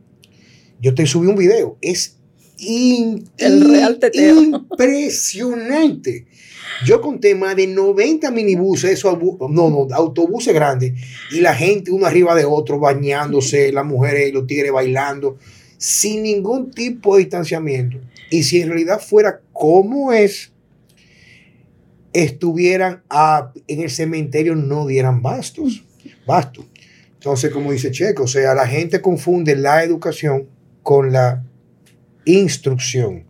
[0.80, 2.18] Yo te subí un video, es
[2.58, 4.42] el real teteo.
[4.42, 6.26] impresionante.
[6.86, 9.18] Yo conté más de 90 minibuses, eso,
[9.50, 10.92] no, no, autobuses grandes,
[11.30, 15.38] y la gente uno arriba de otro, bañándose, las mujeres y los tigres bailando,
[15.78, 17.98] sin ningún tipo de distanciamiento.
[18.30, 20.52] Y si en realidad fuera como es,
[22.12, 25.84] estuvieran a- en el cementerio no dieran bastos.
[26.26, 26.64] Bastos.
[27.14, 30.46] Entonces, como dice Checo, o sea, la gente confunde la educación
[30.82, 31.44] con la
[32.24, 33.24] instrucción.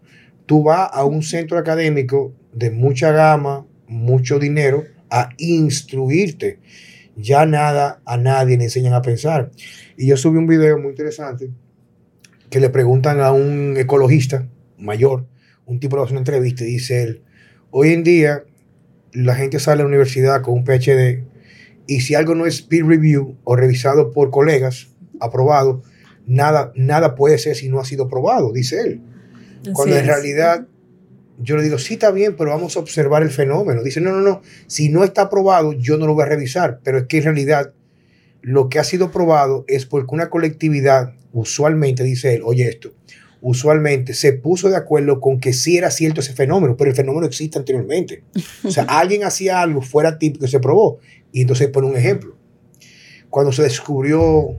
[0.46, 6.58] Tú vas a un centro académico de mucha gama, mucho dinero, a instruirte.
[7.16, 9.50] Ya nada, a nadie le enseñan a pensar.
[9.96, 11.50] Y yo subí un video muy interesante
[12.50, 15.26] que le preguntan a un ecologista mayor,
[15.66, 17.22] un tipo le hace una entrevista y dice él,
[17.70, 18.44] hoy en día
[19.12, 21.24] la gente sale a la universidad con un PhD
[21.86, 24.88] y si algo no es peer review o revisado por colegas,
[25.20, 25.82] aprobado,
[26.26, 29.00] nada, nada puede ser si no ha sido probado, dice él.
[29.72, 30.06] Cuando en es.
[30.06, 30.66] realidad
[31.38, 33.82] yo le digo, sí está bien, pero vamos a observar el fenómeno.
[33.82, 36.80] Dice, no, no, no, si no está probado, yo no lo voy a revisar.
[36.84, 37.72] Pero es que en realidad
[38.40, 42.92] lo que ha sido probado es porque una colectividad, usualmente, dice él, oye esto,
[43.40, 47.26] usualmente se puso de acuerdo con que sí era cierto ese fenómeno, pero el fenómeno
[47.26, 48.22] existe anteriormente.
[48.62, 50.98] O sea, alguien hacía algo fuera típico y se probó.
[51.32, 52.36] Y entonces pone un ejemplo.
[53.28, 54.56] Cuando se descubrió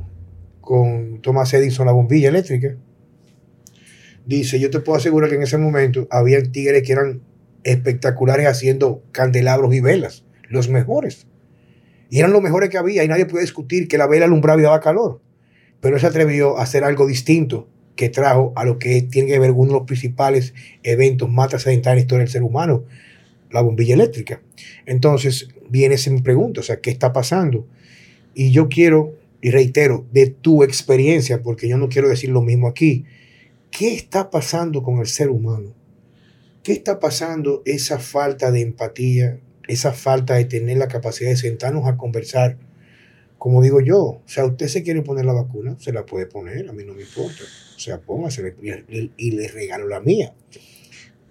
[0.66, 2.76] con Thomas Edison la bombilla eléctrica,
[4.26, 7.22] dice, yo te puedo asegurar que en ese momento había tigres que eran
[7.64, 11.28] espectaculares haciendo candelabros y velas, los mejores.
[12.10, 14.64] Y eran los mejores que había y nadie puede discutir que la vela alumbraba y
[14.64, 15.22] daba calor.
[15.80, 19.40] Pero él se atrevió a hacer algo distinto que trajo a lo que tiene que
[19.40, 22.84] ver uno de los principales eventos más trascendentales en la historia del ser humano,
[23.52, 24.42] la bombilla eléctrica.
[24.86, 27.68] Entonces viene esa pregunta, o sea, ¿qué está pasando?
[28.34, 29.14] Y yo quiero,
[29.46, 33.06] y reitero, de tu experiencia, porque yo no quiero decir lo mismo aquí,
[33.70, 35.72] ¿qué está pasando con el ser humano?
[36.64, 41.86] ¿Qué está pasando esa falta de empatía, esa falta de tener la capacidad de sentarnos
[41.86, 42.58] a conversar?
[43.38, 46.68] Como digo yo, o sea, usted se quiere poner la vacuna, se la puede poner,
[46.68, 47.44] a mí no me importa.
[47.76, 48.50] O sea, póngasela
[48.90, 50.34] y, y le regalo la mía.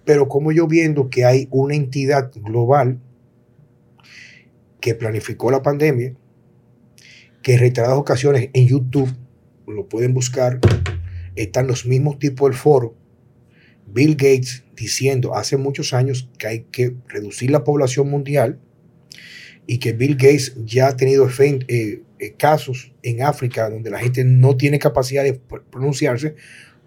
[0.05, 2.97] Pero como yo viendo que hay una entidad global
[4.79, 6.15] que planificó la pandemia,
[7.45, 9.07] que en reiteradas ocasiones en YouTube,
[9.67, 10.59] lo pueden buscar,
[11.35, 12.95] están los mismos tipos del foro.
[13.85, 18.57] Bill Gates diciendo hace muchos años que hay que reducir la población mundial
[19.67, 24.23] y que Bill Gates ya ha tenido eh, eh, casos en África donde la gente
[24.23, 26.33] no tiene capacidad de pr- pronunciarse,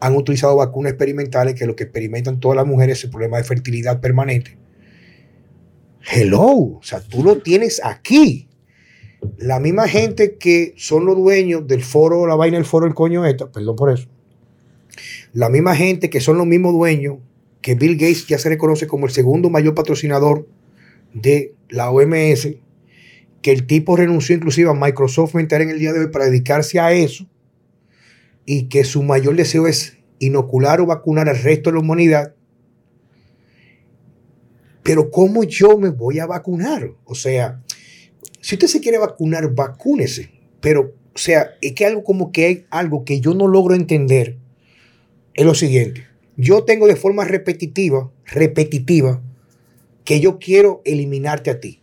[0.01, 3.45] han utilizado vacunas experimentales que lo que experimentan todas las mujeres es el problema de
[3.45, 4.59] fertilidad permanente.
[6.13, 8.48] Hello, o sea, tú lo tienes aquí.
[9.39, 13.25] La misma gente que son los dueños del foro, la vaina del foro, el coño
[13.27, 14.09] esta, perdón por eso.
[15.33, 17.19] La misma gente que son los mismos dueños
[17.61, 20.47] que Bill Gates ya se reconoce como el segundo mayor patrocinador
[21.13, 22.49] de la OMS,
[23.43, 26.81] que el tipo renunció inclusive a Microsoft entera en el día de hoy para dedicarse
[26.81, 27.27] a eso
[28.47, 32.35] y que su mayor deseo es inocular o vacunar al resto de la humanidad.
[34.83, 36.93] Pero ¿cómo yo me voy a vacunar?
[37.05, 37.63] O sea,
[38.41, 40.31] si usted se quiere vacunar, vacúnese.
[40.61, 44.37] Pero, o sea, es que algo como que hay algo que yo no logro entender
[45.35, 46.07] es lo siguiente.
[46.37, 49.23] Yo tengo de forma repetitiva, repetitiva,
[50.05, 51.81] que yo quiero eliminarte a ti.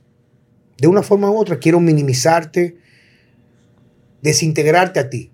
[0.78, 2.78] De una forma u otra, quiero minimizarte,
[4.22, 5.32] desintegrarte a ti.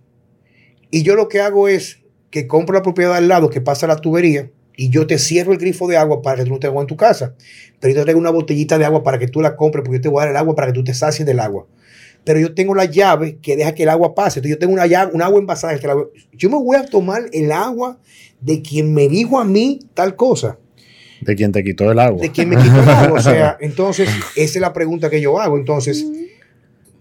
[0.91, 3.97] Y yo lo que hago es que compro la propiedad al lado, que pasa la
[3.97, 4.51] tubería,
[4.82, 6.88] y yo te cierro el grifo de agua para que tú no te agua en
[6.88, 7.36] tu casa.
[7.80, 10.02] Pero yo te traigo una botellita de agua para que tú la compres, porque yo
[10.02, 11.67] te voy a dar el agua para que tú te sacies del agua.
[12.24, 14.39] Pero yo tengo la llave que deja que el agua pase.
[14.39, 15.78] Entonces yo tengo una llave, un agua envasada.
[15.78, 15.96] que la-
[16.34, 18.00] Yo me voy a tomar el agua
[18.39, 20.58] de quien me dijo a mí tal cosa
[21.22, 22.20] De quien te quitó el agua.
[22.22, 23.20] de quién me quitó el agua.
[23.20, 25.58] O sea, entonces, esa es la pregunta que yo hago.
[25.58, 26.04] Entonces,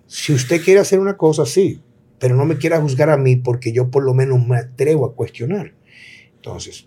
[0.06, 1.80] si usted quiere hacer una cosa, sí,
[2.18, 5.14] pero no me quiera juzgar a mí porque yo por lo menos me atrevo a
[5.14, 5.72] cuestionar.
[6.36, 6.86] Entonces,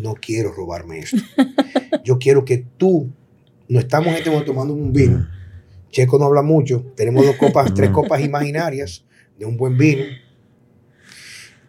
[0.00, 1.18] no quiero robarme esto.
[2.04, 3.10] Yo quiero que tú,
[3.68, 5.28] no estamos en este momento tomando un vino.
[5.90, 6.84] Checo no habla mucho.
[6.96, 9.04] Tenemos dos copas, tres copas imaginarias
[9.38, 10.04] de un buen vino.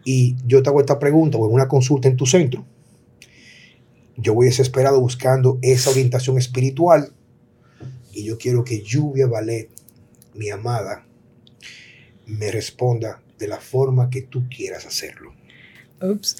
[0.04, 2.64] Y yo te hago esta pregunta o en una consulta en tu centro
[4.16, 7.12] yo voy desesperado buscando esa orientación espiritual
[8.12, 9.70] y yo quiero que Lluvia Ballet,
[10.34, 11.06] mi amada,
[12.26, 15.34] me responda de la forma que tú quieras hacerlo.
[16.00, 16.36] Ups.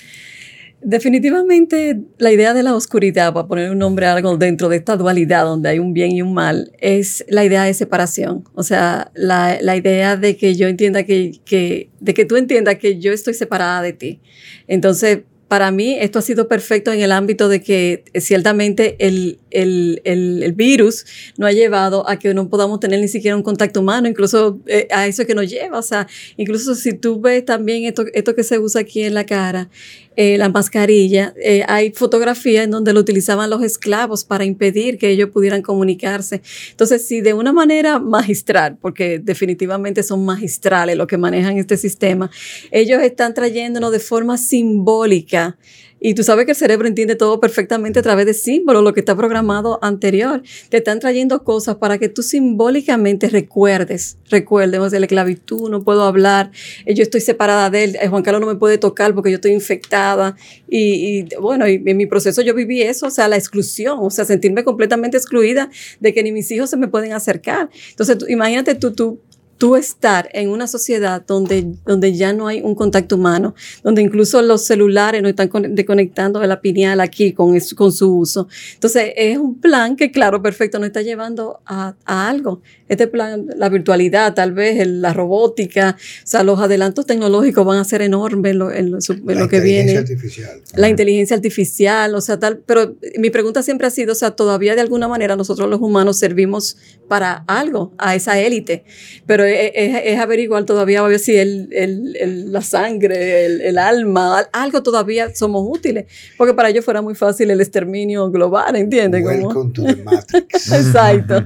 [0.85, 4.97] Definitivamente la idea de la oscuridad, para poner un nombre a algo dentro de esta
[4.97, 8.45] dualidad donde hay un bien y un mal, es la idea de separación.
[8.55, 12.79] O sea, la, la idea de que yo entienda que, que, de que tú entiendas
[12.79, 14.21] que yo estoy separada de ti.
[14.67, 15.21] Entonces,
[15.53, 20.01] para mí esto ha sido perfecto en el ámbito de que eh, ciertamente el, el,
[20.05, 21.05] el, el virus
[21.37, 24.89] no ha llevado a que no podamos tener ni siquiera un contacto humano, incluso eh,
[24.91, 25.79] a eso que nos lleva.
[25.79, 29.27] O sea, incluso si tú ves también esto, esto que se usa aquí en la
[29.27, 29.69] cara,
[30.17, 35.09] eh, la mascarilla, eh, hay fotografías en donde lo utilizaban los esclavos para impedir que
[35.09, 36.43] ellos pudieran comunicarse.
[36.71, 42.31] Entonces, si de una manera magistral, porque definitivamente son magistrales los que manejan este sistema,
[42.71, 45.57] ellos están trayéndonos de forma simbólica
[46.03, 49.01] y tú sabes que el cerebro entiende todo perfectamente a través de símbolos, lo que
[49.01, 50.43] está programado anterior.
[50.69, 56.03] Te están trayendo cosas para que tú simbólicamente recuerdes, o sea, la esclavitud, no puedo
[56.03, 56.51] hablar,
[56.87, 59.37] eh, yo estoy separada de él, eh, Juan Carlos no me puede tocar porque yo
[59.37, 60.37] estoy infectada.
[60.69, 64.65] Y, bueno, en mi proceso yo viví eso, o sea, la exclusión, o sea, sentirme
[64.65, 67.71] completamente excluida de que ni mis hijos se me pueden acercar.
[67.91, 69.21] Entonces, imagínate tú, tú
[69.63, 74.43] tú estar en una sociedad donde, donde ya no hay un contacto humano, donde incluso
[74.43, 78.49] los celulares no están desconectando de la pineal aquí con, con su uso.
[78.75, 82.61] Entonces, es un plan que, claro, perfecto, nos está llevando a, a algo.
[82.89, 87.85] Este plan, la virtualidad, tal vez, la robótica, o sea, los adelantos tecnológicos van a
[87.85, 89.95] ser enormes en lo, en lo, que viene.
[89.95, 90.63] La inteligencia artificial.
[90.75, 94.75] La inteligencia artificial, o sea, tal, pero mi pregunta siempre ha sido, o sea, todavía
[94.75, 98.85] de alguna manera nosotros los humanos servimos para algo, a esa élite,
[99.25, 105.35] pero es, averiguar todavía a ver si el, el, la sangre, el, alma, algo todavía
[105.35, 106.07] somos útiles.
[106.37, 109.25] Porque para ellos fuera muy fácil el exterminio global, ¿entiendes?
[109.25, 110.73] Welcome to the Matrix.
[110.73, 111.45] Exacto.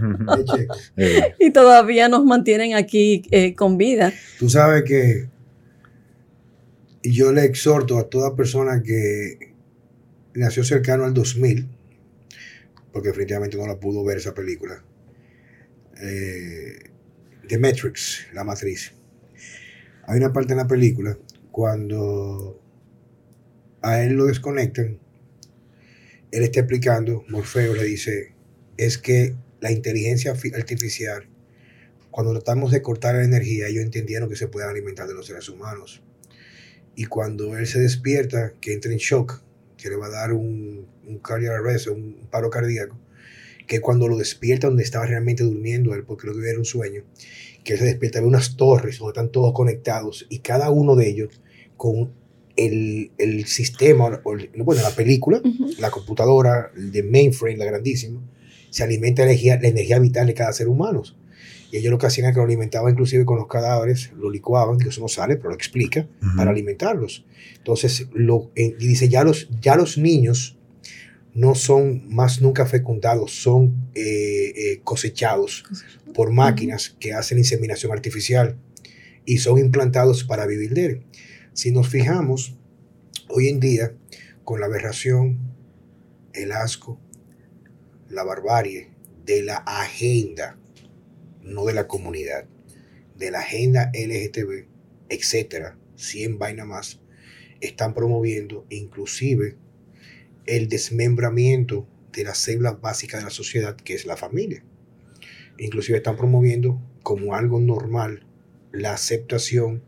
[1.38, 4.12] y todavía nos mantienen aquí eh, con vida.
[4.38, 5.28] Tú sabes que
[7.02, 9.54] yo le exhorto a toda persona que
[10.34, 11.68] nació cercano al 2000,
[12.92, 14.82] porque definitivamente no la pudo ver esa película.
[16.02, 16.90] Eh,
[17.48, 18.92] The Matrix, la matriz.
[20.06, 21.16] Hay una parte en la película
[21.52, 22.60] cuando
[23.82, 24.98] a él lo desconectan,
[26.32, 28.34] él está explicando, Morfeo le dice,
[28.76, 31.28] es que la inteligencia artificial,
[32.10, 35.48] cuando tratamos de cortar la energía, ellos entendieron que se pueden alimentar de los seres
[35.48, 36.02] humanos.
[36.96, 39.40] Y cuando él se despierta, que entra en shock,
[39.76, 42.98] que le va a dar un, un cardiac arrest, un paro cardíaco,
[43.66, 47.02] que cuando lo despierta donde estaba realmente durmiendo él, porque lo que era un sueño,
[47.64, 51.40] que se despierta, ve unas torres donde están todos conectados y cada uno de ellos
[51.76, 52.12] con
[52.56, 55.42] el, el sistema, bueno, la película,
[55.78, 58.20] la computadora, el de mainframe, la grandísima,
[58.70, 61.02] se alimenta de la energía, la energía vital de cada ser humano.
[61.70, 64.78] Y ellos lo que hacían es que lo alimentaban inclusive con los cadáveres, lo licuaban,
[64.78, 67.24] que eso no sale, pero lo explica, para alimentarlos.
[67.58, 70.55] Entonces, lo, y dice, ya los, ya los niños
[71.36, 75.64] no son más nunca fecundados, son eh, eh, cosechados
[76.14, 78.56] por máquinas que hacen inseminación artificial
[79.26, 81.02] y son implantados para vivir de él.
[81.52, 82.56] Si nos fijamos,
[83.28, 83.92] hoy en día,
[84.44, 85.38] con la aberración,
[86.32, 86.98] el asco,
[88.08, 88.88] la barbarie
[89.26, 90.58] de la agenda,
[91.42, 92.46] no de la comunidad,
[93.14, 94.68] de la agenda LGTB,
[95.10, 97.00] etcétera, 100 vainas más,
[97.60, 99.58] están promoviendo inclusive
[100.46, 104.64] el desmembramiento de las células básicas de la sociedad, que es la familia.
[105.58, 108.26] Inclusive están promoviendo como algo normal
[108.72, 109.82] la aceptación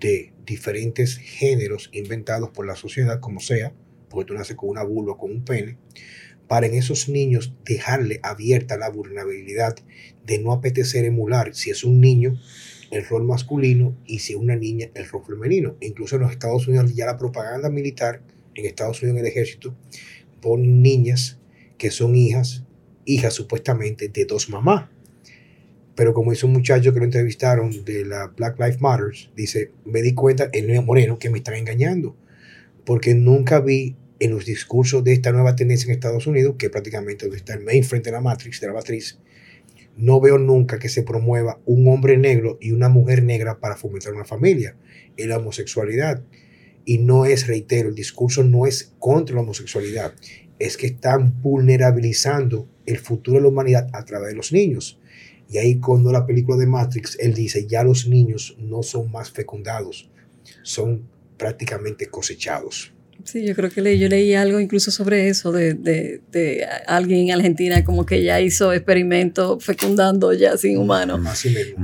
[0.00, 3.72] de diferentes géneros inventados por la sociedad, como sea,
[4.08, 5.78] porque tú naces con una vulva, con un pene,
[6.46, 9.76] para en esos niños dejarle abierta la vulnerabilidad
[10.24, 12.38] de no apetecer emular, si es un niño,
[12.90, 15.76] el rol masculino y si es una niña, el rol femenino.
[15.80, 18.22] Incluso en los Estados Unidos ya la propaganda militar
[18.54, 19.74] en Estados Unidos en el ejército
[20.40, 21.38] ponen niñas
[21.78, 22.64] que son hijas,
[23.04, 24.90] hijas supuestamente de dos mamás.
[25.94, 30.02] Pero como hizo un muchacho que lo entrevistaron de la Black Lives Matter, dice, me
[30.02, 32.16] di cuenta, el nuevo moreno, que me están engañando.
[32.84, 37.26] Porque nunca vi en los discursos de esta nueva tendencia en Estados Unidos, que prácticamente
[37.26, 39.18] donde está el mainframe de la Matrix, de la matriz,
[39.96, 44.12] no veo nunca que se promueva un hombre negro y una mujer negra para fomentar
[44.12, 44.76] una familia
[45.16, 46.22] y la homosexualidad.
[46.84, 50.14] Y no es, reitero, el discurso no es contra la homosexualidad,
[50.58, 55.00] es que están vulnerabilizando el futuro de la humanidad a través de los niños.
[55.48, 59.30] Y ahí cuando la película de Matrix, él dice, ya los niños no son más
[59.30, 60.10] fecundados,
[60.62, 62.93] son prácticamente cosechados.
[63.24, 67.28] Sí, yo creo que leí, yo leí algo incluso sobre eso, de, de, de, alguien
[67.28, 71.20] en Argentina como que ya hizo experimentos fecundando ya sin humanos.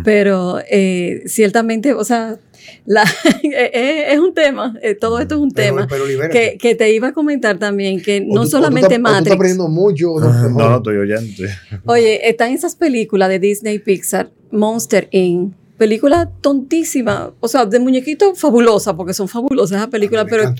[0.05, 2.39] Pero eh, ciertamente, o sea,
[2.85, 3.05] la,
[3.43, 5.89] eh, eh, es un tema, todo esto es un tema
[6.31, 9.19] que, que, te iba a comentar también, que no solamente Matrix.
[9.21, 10.21] estás aprendiendo mucho.
[10.21, 11.45] No, no, estoy oyendo.
[11.87, 18.35] Oye, están esas películas de Disney Pixar, Monster Inc., película tontísima, o sea, de muñequito
[18.35, 20.55] fabulosa, porque son fabulosas esas películas, pero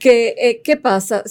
[0.00, 1.22] que, eh, ¿qué pasa?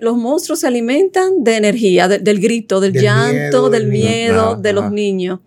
[0.00, 5.40] los monstruos se alimentan de energía, del grito, del, llanto, del miedo, de los niños.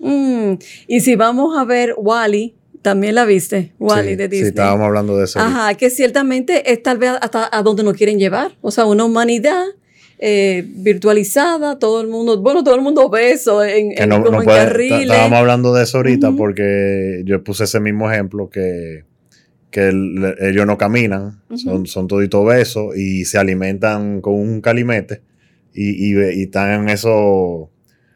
[0.00, 0.54] Mm,
[0.88, 4.42] y si vamos a ver Wally, También la viste, Wally sí, de Disney.
[4.42, 5.38] Sí, estábamos hablando de eso.
[5.38, 8.56] Ajá, que ciertamente es tal vez hasta a donde nos quieren llevar.
[8.62, 9.64] O sea, una humanidad
[10.18, 14.38] eh, virtualizada, todo el mundo, bueno, todo el mundo en, que en- no, como no
[14.38, 15.02] en puede- carriles.
[15.10, 19.04] Estábamos hablando de eso ahorita porque yo puse ese mismo ejemplo que,
[19.70, 25.20] que el- ellos no caminan, son, son toditos obesos y se alimentan con un calimete
[25.74, 27.70] y, y, y están en eso.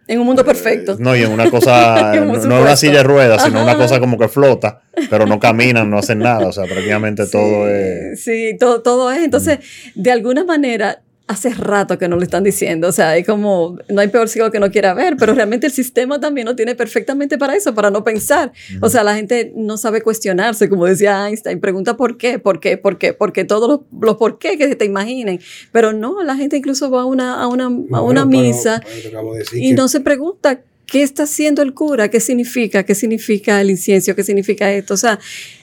[0.09, 0.92] En un mundo perfecto.
[0.94, 3.59] Eh, No, y en una cosa, un no, no es una silla de ruedas, sino
[3.61, 3.64] Ajá.
[3.70, 4.80] una cosa como que flota,
[5.11, 8.24] pero no caminan, no hacen nada, o sea, prácticamente todo es...
[8.24, 9.22] Sí, todo, todo es.
[9.22, 9.59] Entonces,
[9.94, 12.89] de alguna manera, hace rato que nos lo están diciendo.
[12.89, 15.72] O sea, hay como, no hay peor ciego que no quiera ver, pero realmente el
[15.72, 18.53] sistema también lo tiene perfectamente para eso, para no pensar.
[18.81, 22.76] O sea, la gente no sabe cuestionarse, como decía Einstein, pregunta por qué, por qué,
[22.76, 25.41] por qué, porque todos los, los por qué que se te imaginen.
[25.72, 28.83] Pero no, la gente incluso va a una, a una, a Bueno, una pero- misa
[29.09, 32.95] acabo de y que- no se pregunta qué está haciendo el cura, qué significa, qué
[32.97, 34.95] significa el incienso, qué significa esto.
[34.95, 35.20] O sea,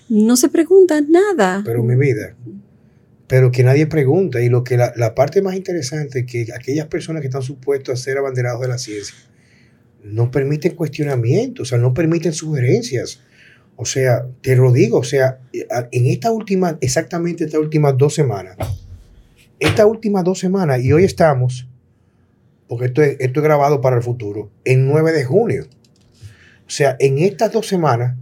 [0.07, 1.61] no se pregunta nada.
[1.65, 2.33] Pero mi vida.
[3.27, 4.41] Pero que nadie pregunta.
[4.41, 8.03] Y lo que la, parte más interesante es que aquellas personas que están supuestas a
[8.03, 9.15] ser abanderados de la ciencia
[10.03, 13.21] no permiten cuestionamiento, o sea, no permiten sugerencias.
[13.75, 15.39] O sea, te lo digo, o sea,
[15.91, 18.57] en esta última, exactamente estas últimas dos semanas,
[19.59, 21.67] estas últimas dos semanas, y hoy estamos,
[22.67, 25.67] porque esto es, esto es grabado para el futuro, en 9 de junio.
[26.65, 28.17] O sea, en estas dos semanas,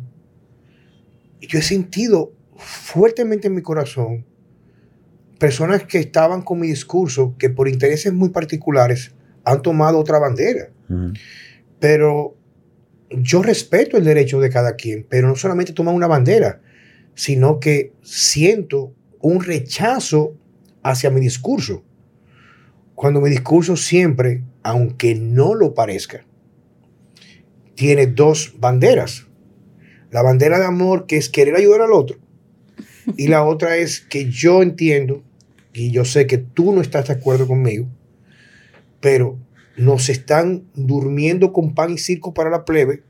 [1.40, 4.26] yo he sentido fuertemente en mi corazón
[5.40, 9.14] personas que estaban con mi discurso que por intereses muy particulares
[9.44, 10.70] han tomado otra bandera.
[11.80, 12.36] Pero
[13.10, 16.62] yo respeto el derecho de cada quien, pero no solamente toman una bandera,
[17.14, 20.36] sino que siento un rechazo
[20.84, 21.84] hacia mi discurso.
[22.94, 26.26] Cuando mi discurso siempre, aunque no lo parezca,
[27.76, 29.28] tiene dos banderas.
[30.12, 32.18] La bandera de amor, que es querer ayudar al otro,
[33.18, 35.24] y la otra es que yo entiendo,
[35.74, 37.88] y yo sé que tú no estás de acuerdo conmigo,
[39.00, 39.38] pero
[39.78, 43.04] nos están durmiendo con pan y circo para la plebe,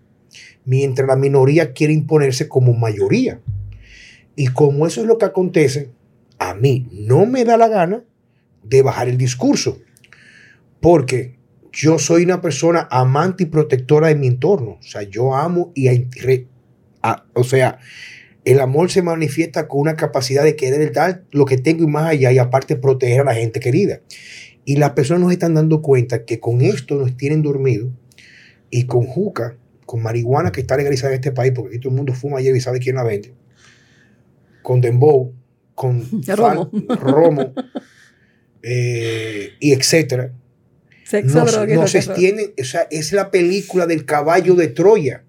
[0.65, 3.39] mientras la minoría quiere imponerse como mayoría.
[4.35, 5.91] Y como eso es lo que acontece,
[6.39, 8.03] a mí no me da la gana
[8.63, 9.79] de bajar el discurso,
[10.81, 11.35] porque
[11.71, 14.77] yo soy una persona amante y protectora de mi entorno.
[14.79, 15.87] O sea, yo amo y,
[17.33, 17.79] o sea,
[18.45, 22.05] el amor se manifiesta con una capacidad de querer dar lo que tengo y más
[22.11, 24.01] allá, y aparte proteger a la gente querida.
[24.63, 27.89] Y las personas nos están dando cuenta que con esto nos tienen dormido
[28.69, 31.97] y con juca, con marihuana que está legalizada en este país, porque aquí todo el
[31.97, 33.33] mundo fuma ayer y sabe quién la vende,
[34.63, 35.33] con dembow,
[35.75, 36.71] con Romo.
[36.71, 37.53] fan- romo
[38.63, 40.31] eh, y etcétera,
[41.03, 45.23] Sexo, nos, droga nos extienden, o sea, es la película del caballo de Troya.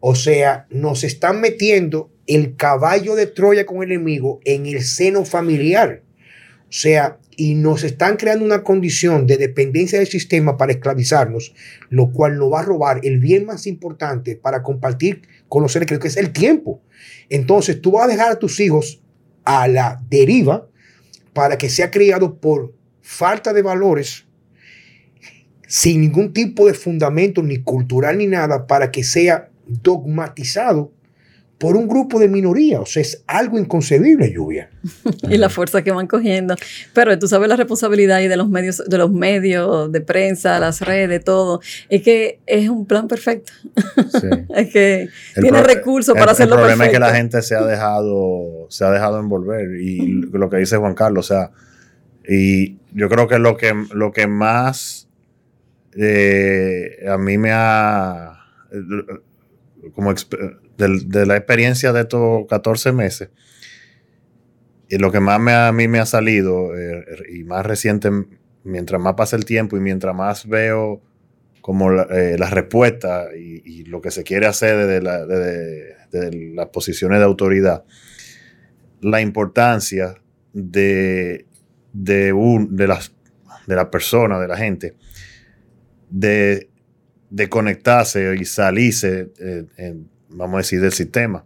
[0.00, 5.24] O sea, nos están metiendo el caballo de Troya con el enemigo en el seno
[5.24, 6.02] familiar.
[6.62, 11.54] O sea, y nos están creando una condición de dependencia del sistema para esclavizarnos,
[11.90, 15.86] lo cual nos va a robar el bien más importante para compartir con los seres
[15.86, 16.82] queridos, que es el tiempo.
[17.28, 19.02] Entonces, tú vas a dejar a tus hijos
[19.44, 20.68] a la deriva
[21.32, 24.26] para que sea criado por falta de valores
[25.68, 30.92] sin ningún tipo de fundamento ni cultural ni nada para que sea dogmatizado
[31.58, 32.80] por un grupo de minoría.
[32.80, 34.68] O sea, es algo inconcebible, Lluvia.
[35.30, 36.54] y la fuerza que van cogiendo.
[36.92, 40.82] Pero tú sabes la responsabilidad y de los medios, de los medios de prensa, las
[40.82, 41.60] redes, todo.
[41.88, 43.52] Es que es un plan perfecto.
[44.20, 44.28] Sí.
[44.54, 47.04] Es que El tiene recursos el- para hacerlo El problema perfecto.
[47.04, 49.80] es que la gente se ha dejado, se ha dejado envolver.
[49.80, 51.50] Y lo que dice Juan Carlos, o sea,
[52.28, 55.08] y yo creo que lo que, lo que más
[55.98, 58.32] eh, a mí me ha
[59.94, 63.30] como de, la experiencia de estos 14 meses,
[64.88, 68.10] y lo que más me a mí me ha salido, eh, y más reciente,
[68.64, 71.02] mientras más pasa el tiempo y mientras más veo
[71.60, 77.84] como la, eh, respuesta y, lo que se quiere hacer desde las posiciones de autoridad,
[79.00, 80.16] la importancia
[80.52, 81.46] de,
[81.92, 83.12] de, un, de, las,
[83.66, 84.94] de la persona, de la gente,
[86.10, 86.70] de,
[87.30, 91.44] de conectarse y salirse, eh, en- vamos a decir, del sistema.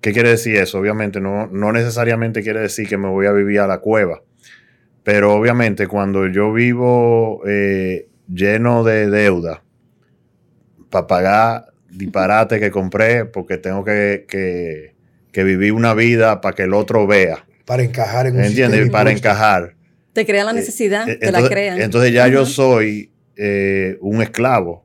[0.00, 0.78] ¿Qué quiere decir eso?
[0.78, 4.22] Obviamente no, no necesariamente quiere decir que me voy a vivir a la cueva,
[5.02, 9.62] pero obviamente cuando yo vivo eh, lleno de deuda
[10.90, 14.94] para pagar disparate que compré porque tengo que, que-
[15.32, 18.80] que vivir una vida para que el otro vea, Para encajar en un ¿entiendes?
[18.80, 19.74] sistema Para encajar.
[20.12, 21.80] Te crean la Eh, necesidad, Eh, te la entonces, crean.
[21.80, 24.83] entonces ya yo soy eh, un esclavo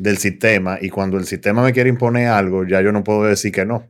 [0.00, 3.52] del sistema y cuando el sistema me quiere imponer algo, ya yo no puedo decir
[3.52, 3.86] que no.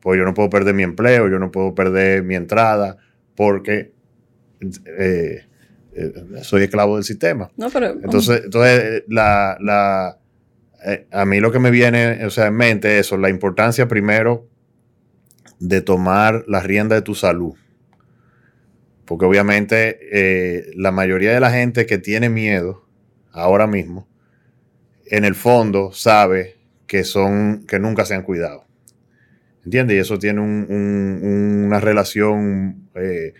[0.00, 2.98] Pues yo no puedo perder mi empleo, yo no puedo perder mi entrada,
[3.34, 3.92] porque
[4.60, 5.46] eh,
[5.94, 6.12] eh,
[6.42, 7.50] soy esclavo del sistema.
[7.56, 10.18] No, pero, Entonces, entonces la, la,
[10.84, 13.88] eh, a mí lo que me viene o sea, en mente es eso, la importancia
[13.88, 14.46] primero
[15.60, 17.54] de tomar la rienda de tu salud.
[19.06, 22.86] Porque obviamente la mayoría de la gente que tiene miedo
[23.32, 24.06] ahora mismo,
[25.06, 28.64] en el fondo sabe que son, que nunca se han cuidado.
[29.64, 29.96] ¿Entiendes?
[29.96, 33.32] Y eso tiene un- un- una relación, eh,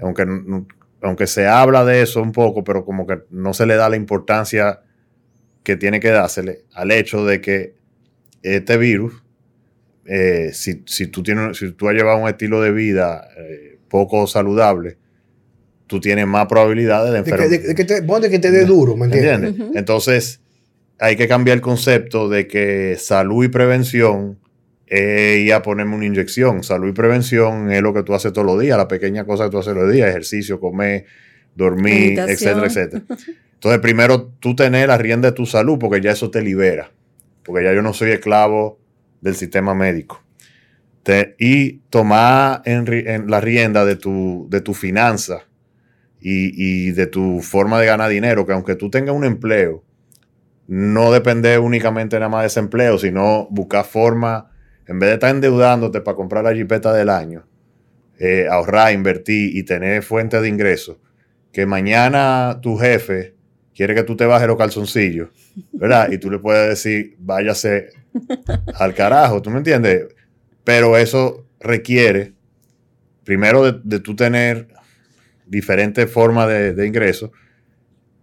[0.00, 0.24] aunque,
[1.00, 3.96] aunque se habla de eso un poco, pero como que no se le da la
[3.96, 4.80] importancia
[5.64, 7.74] que tiene que dársele al hecho de que
[8.42, 9.22] este virus,
[10.04, 14.26] eh, si, si tú tienes, si tú has llevado un estilo de vida eh, poco
[14.26, 14.98] saludable,
[15.86, 17.48] tú tienes más probabilidades de De que, enfermar.
[17.50, 19.54] de- de que te, que te dé duro, ¿me entiendes?
[19.74, 20.40] Entonces,
[21.02, 24.38] hay que cambiar el concepto de que salud y prevención
[24.86, 26.62] es ir a ponerme una inyección.
[26.62, 29.50] Salud y prevención es lo que tú haces todos los días, la pequeña cosa que
[29.50, 31.06] tú haces todos los días, ejercicio, comer,
[31.56, 32.60] dormir, Meditación.
[32.60, 33.02] etcétera, etcétera.
[33.54, 36.92] Entonces, primero tú tener la rienda de tu salud porque ya eso te libera.
[37.42, 38.78] Porque ya yo no soy esclavo
[39.20, 40.22] del sistema médico.
[41.02, 45.48] Te- y tomar en, la rienda de tu, de tu finanza
[46.20, 49.82] y, y de tu forma de ganar dinero, que aunque tú tengas un empleo,
[50.66, 54.50] no depende únicamente nada más de ese empleo, sino buscar forma,
[54.86, 57.44] en vez de estar endeudándote para comprar la jipeta del año,
[58.18, 60.96] eh, ahorrar, invertir y tener fuente de ingresos,
[61.52, 63.34] que mañana tu jefe
[63.74, 65.30] quiere que tú te bajes los calzoncillos,
[65.72, 66.10] ¿verdad?
[66.12, 67.90] Y tú le puedes decir, váyase
[68.74, 70.06] al carajo, ¿tú me entiendes?
[70.64, 72.34] Pero eso requiere,
[73.24, 74.68] primero, de, tú tener
[75.46, 77.30] diferentes formas de, de ingresos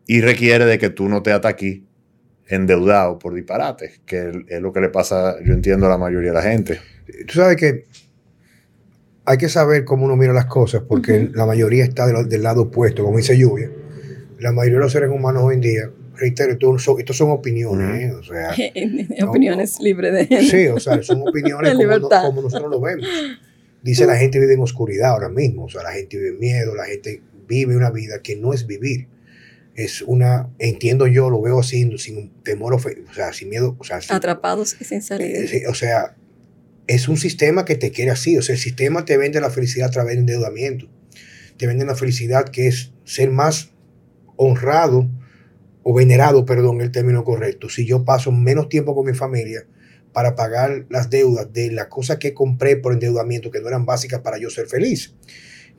[0.08, 1.89] y requiere de que tú no te atas aquí
[2.50, 6.36] endeudado por disparate, que es, lo que le pasa, yo entiendo, a la mayoría de
[6.36, 6.80] la gente.
[7.28, 7.86] Tú sabes que
[9.26, 11.36] hay que saber cómo uno mira las cosas, porque Ujú.
[11.36, 13.70] la mayoría está del, del lado opuesto, como dice Lluvia.
[14.40, 18.02] La mayoría de los seres humanos hoy en día, reitero, esto son, esto son opiniones,
[18.04, 18.12] ¿eh?
[18.14, 18.56] o sea,
[19.28, 23.06] opiniones libres de sí, o sea, son opiniones como, no- como nosotros lo vemos.
[23.84, 26.76] Dice la gente vive en oscuridad ahora mismo, o sea, la gente vive en miedo,
[26.76, 29.08] la gente vive una vida que no es vivir.
[29.84, 32.80] Es una, entiendo yo, lo veo así, sin temor, o
[33.14, 35.36] sea, sin miedo, o sea, sin- atrapados y sin salir.
[35.36, 36.16] eh, o sea,
[36.88, 38.38] es un sistema que te quiere así.
[38.38, 40.90] O sea, el sistema te vende la felicidad a través del endeudamiento.
[41.58, 43.70] Te vende la felicidad que es ser más
[44.36, 45.08] honrado
[45.84, 47.70] o venerado, perdón, el término correcto.
[47.70, 49.66] Si yo paso menos tiempo con mi familia
[50.14, 54.20] para pagar las deudas de las cosas que compré por endeudamiento que no eran básicas
[54.22, 55.14] para yo ser feliz.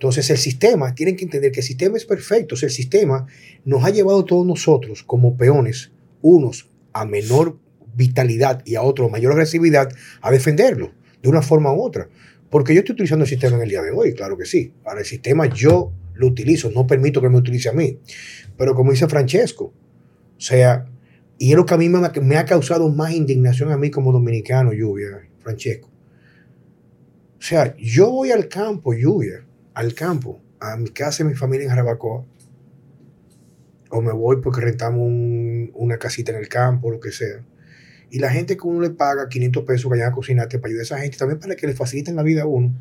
[0.01, 2.55] Entonces el sistema, tienen que entender que el sistema es perfecto.
[2.55, 3.27] O el sistema
[3.67, 5.93] nos ha llevado todos nosotros como peones,
[6.23, 7.59] unos a menor
[7.95, 9.93] vitalidad y a otros mayor agresividad,
[10.23, 10.93] a defenderlo
[11.23, 12.09] de una forma u otra.
[12.49, 14.73] Porque yo estoy utilizando el sistema en el día de hoy, claro que sí.
[14.87, 17.99] Ahora el sistema yo lo utilizo, no permito que me utilice a mí.
[18.57, 20.87] Pero como dice Francesco, o sea,
[21.37, 24.13] y es lo que a mí me, me ha causado más indignación a mí como
[24.13, 25.91] dominicano, Lluvia, Francesco.
[27.39, 29.45] O sea, yo voy al campo, Lluvia,
[29.75, 32.25] al campo, a mi casa y mi familia en Jarabacoa,
[33.91, 37.45] o me voy porque rentamos un- una casita en el campo, lo que sea.
[38.11, 40.83] Y la gente que uno le paga 500 pesos que vayan a cocinarte para ayudar
[40.83, 42.73] a esa gente, también para que le faciliten la vida a uno.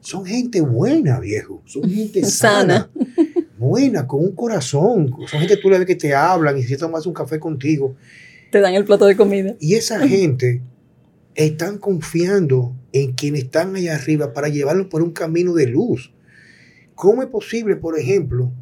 [0.00, 1.62] Son gente buena, viejo.
[1.64, 2.90] Son gente sana.
[3.58, 5.10] Buena, con un corazón.
[5.26, 7.96] Son gente que tú le ves que te hablan y si tomas un café contigo.
[8.50, 9.56] Te dan el plato de comida.
[9.60, 10.60] Y esa gente
[11.34, 16.12] están confiando en quienes están allá arriba para llevarlos por un camino de luz.
[16.94, 18.52] ¿Cómo es posible, por ejemplo,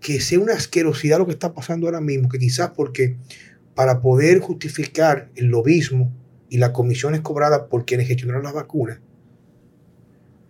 [0.00, 2.28] que sea una asquerosidad lo que está pasando ahora mismo?
[2.28, 3.16] Que quizás porque
[3.74, 6.12] para poder justificar el lobismo
[6.48, 8.98] y las comisiones cobradas por quienes gestionaron las vacunas,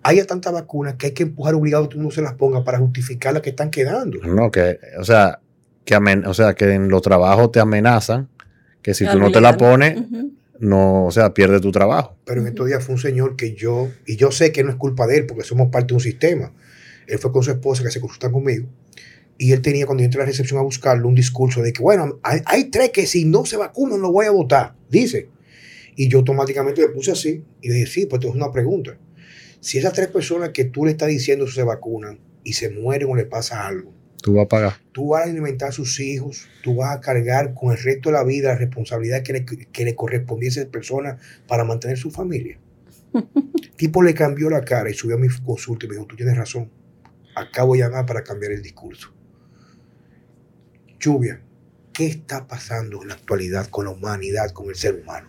[0.02, 2.78] haya tantas vacunas que hay que empujar obligado a que uno se las ponga para
[2.78, 4.18] justificar las que están quedando.
[4.22, 5.40] No, que, o sea,
[5.84, 8.28] que amen- o sea, que en los trabajos te amenazan
[8.82, 9.98] que si tú no te la pones,
[10.60, 12.16] no, o sea, pierdes tu trabajo.
[12.24, 14.76] Pero en estos días fue un señor que yo, y yo sé que no es
[14.76, 16.52] culpa de él porque somos parte de un sistema.
[17.06, 18.66] Él fue con su esposa que se consultan conmigo.
[19.38, 21.82] Y él tenía, cuando yo entré a la recepción a buscarlo, un discurso de que,
[21.82, 25.28] bueno, hay, hay tres que si no se vacunan lo voy a votar, dice.
[25.94, 28.98] Y yo automáticamente me puse así y le dije, sí, pues esto es una pregunta.
[29.60, 33.16] Si esas tres personas que tú le estás diciendo se vacunan y se mueren o
[33.16, 33.92] le pasa algo,
[34.22, 34.72] Tú vas a pagar.
[34.92, 38.14] tú vas a alimentar a sus hijos, tú vas a cargar con el resto de
[38.14, 42.10] la vida la responsabilidad que le, que le correspondiese a esa persona para mantener su
[42.10, 42.58] familia.
[43.14, 43.24] El
[43.76, 46.36] tipo le cambió la cara y subió a mi consulta y me dijo, tú tienes
[46.36, 46.70] razón,
[47.36, 49.12] acabo llamar para cambiar el discurso.
[50.98, 51.40] Lluvia,
[51.92, 55.28] ¿qué está pasando en la actualidad con la humanidad, con el ser humano?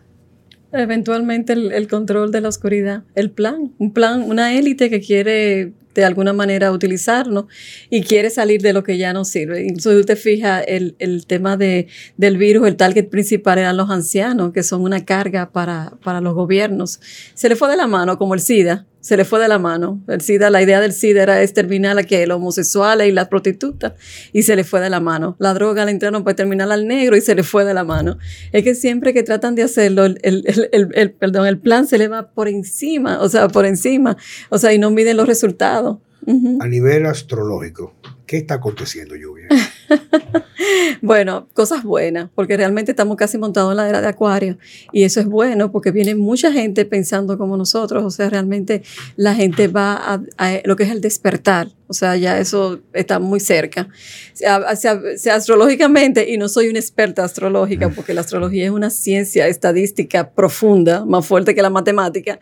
[0.72, 6.06] Eventualmente el, control de la oscuridad, el plan, un plan, una élite que quiere de
[6.06, 7.46] alguna manera utilizarnos
[7.90, 9.68] y quiere salir de lo que ya no sirve.
[9.78, 11.88] Si usted fija, el, el tema de,
[12.18, 16.36] del virus, el target principal eran los ancianos, que son una carga para, para los
[16.36, 17.00] gobiernos.
[17.34, 20.04] Se le fue de la mano, como el SIDA, se le fue de la mano.
[20.10, 23.94] El SIDA, la idea del SIDA era exterminar a que los homosexuales y las prostitutas
[24.34, 25.38] y se le fue de la mano.
[25.40, 28.18] La droga la entraron para terminar al negro y se le fue de la mano.
[28.52, 30.44] Es que siempre que tratan de hacerlo, el, el,
[30.74, 34.18] el, el, perdón, el plan se le va por encima, o sea, por encima,
[34.50, 36.00] o sea, y no miden los resultados.
[36.26, 36.58] Uh -huh.
[36.62, 37.96] A nivel astrológico,
[38.26, 39.48] ¿qué está aconteciendo, Lluvia?
[41.02, 44.58] bueno, cosas buenas, porque realmente estamos casi montados en la era de Acuario
[44.92, 48.84] y eso es bueno porque viene mucha gente pensando como nosotros, o sea, realmente
[49.16, 53.20] la gente va a, a lo que es el despertar, o sea, ya eso está
[53.20, 53.88] muy cerca.
[54.34, 58.90] sea, sea, sea, astrológicamente, y no soy una experta astrológica, porque la astrología es una
[58.90, 62.40] ciencia estadística profunda, más fuerte que la matemática,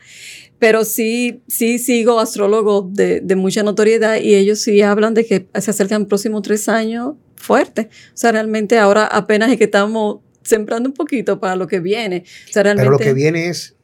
[0.57, 5.47] pero sí, sí sigo astrólogos de, de mucha notoriedad y ellos sí hablan de que
[5.59, 7.89] se acercan próximos tres años fuerte.
[8.13, 12.23] O sea, realmente ahora apenas es que estamos sembrando un poquito para lo que viene.
[12.49, 13.75] O sea, realmente, Pero lo que viene es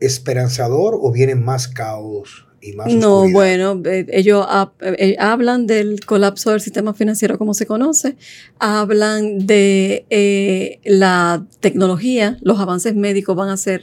[0.00, 3.32] esperanzador o viene más caos y más No, oscuridad?
[3.34, 4.46] bueno, eh, ellos
[4.80, 8.16] eh, hablan del colapso del sistema financiero como se conoce,
[8.58, 13.82] hablan de eh, la tecnología, los avances médicos van a ser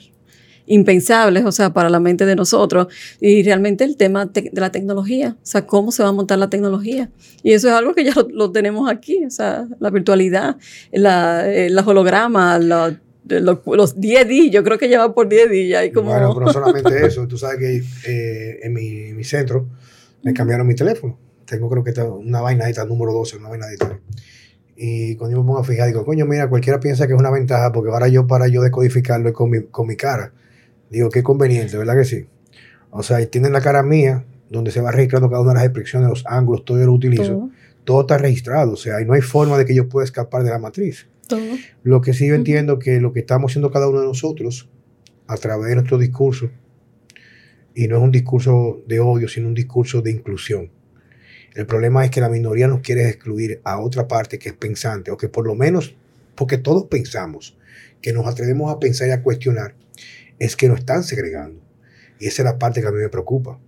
[0.68, 2.88] impensables, o sea, para la mente de nosotros.
[3.22, 6.50] Y realmente el tema de la tecnología, o sea, cómo se va a montar la
[6.50, 7.12] tecnología.
[7.44, 10.58] Y eso es algo que ya lo, lo tenemos aquí, o sea, la virtualidad,
[10.92, 15.86] la, eh, la holograma, la, los, los 10D, yo creo que lleva por 10D ya.
[15.86, 16.12] Y como...
[16.12, 19.68] Bueno, pero no solamente eso, tú sabes que eh, en mi, mi, centro
[20.24, 21.18] me cambiaron mi teléfono.
[21.46, 24.00] Tengo creo que una vaina esta, número 12, una vaina esta.
[24.76, 27.32] Y cuando yo me pongo a fijar, digo, coño, mira, cualquiera piensa que es una
[27.32, 30.34] ventaja porque ahora yo para yo decodificarlo con mi, con mi cara.
[30.90, 32.26] Digo, qué conveniente, ¿verdad que sí?
[32.92, 36.10] O sea, tienen la cara mía, donde se va registrando cada una de las expresiones,
[36.10, 37.24] los ángulos, todo yo lo utilizo.
[37.24, 37.50] Todo.
[37.84, 40.50] todo está registrado, o sea, y no hay forma de que yo pueda escapar de
[40.50, 41.08] la matriz.
[41.28, 41.56] Todo.
[41.84, 44.70] Lo que sí yo entiendo que lo que estamos haciendo cada uno de nosotros,
[45.28, 46.50] a través de nuestro discurso,
[47.74, 50.72] y no es un discurso de odio, sino un discurso de inclusión.
[51.54, 55.12] El problema es que la minoría nos quiere excluir a otra parte que es pensante,
[55.12, 55.96] o que por lo menos,
[56.36, 57.58] porque todos pensamos,
[58.02, 59.76] que nos atrevemos a pensar y a cuestionar,
[60.38, 61.62] es que nos están segregando.
[62.20, 63.60] Y esa es la parte que a mí me preocupa.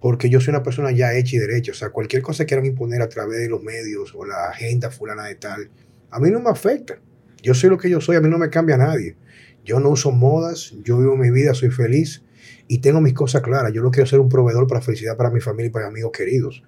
[0.00, 1.72] Porque yo soy una persona ya hecha y derecha.
[1.72, 4.90] O sea, cualquier cosa que quieran imponer a través de los medios o la agenda
[4.90, 5.70] fulana de tal,
[6.16, 6.98] a mí no me afecta.
[7.42, 9.18] Yo soy lo que yo soy, a mí no me cambia nadie.
[9.66, 12.24] Yo no uso modas, yo vivo mi vida, soy feliz
[12.68, 13.70] y tengo mis cosas claras.
[13.74, 16.62] Yo no quiero ser un proveedor para felicidad para mi familia y para amigos queridos.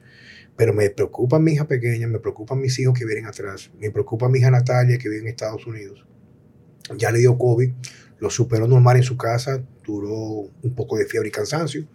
[0.54, 4.28] Pero me preocupa mi hija pequeña, me preocupan mis hijos que vienen atrás, me preocupa
[4.28, 6.04] mi hija Natalia que vive en Estados Unidos.
[6.98, 7.70] Ya le dio COVID,
[8.18, 11.88] lo superó normal en su casa, duró un poco de fiebre y cansancio,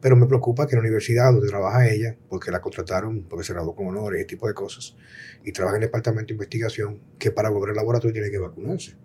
[0.00, 3.52] pero me preocupa que en la universidad donde trabaja ella, porque la contrataron, porque se
[3.52, 4.96] graduó con honores, ese tipo de cosas,
[5.44, 8.96] y trabaja en el departamento de investigación, que para volver al laboratorio tiene que vacunarse.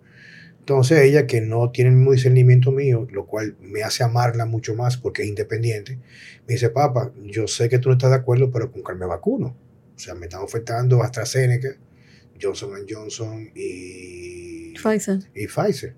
[0.58, 4.76] Entonces ella, que no tiene el mismo discernimiento mío, lo cual me hace amarla mucho
[4.76, 5.98] más porque es independiente,
[6.46, 9.06] me dice, papá, yo sé que tú no estás de acuerdo, pero con que me
[9.06, 9.56] vacuno.
[9.96, 11.76] O sea, me están ofertando AstraZeneca,
[12.40, 15.18] Johnson Johnson y Pfizer.
[15.34, 15.94] Y Pfizer.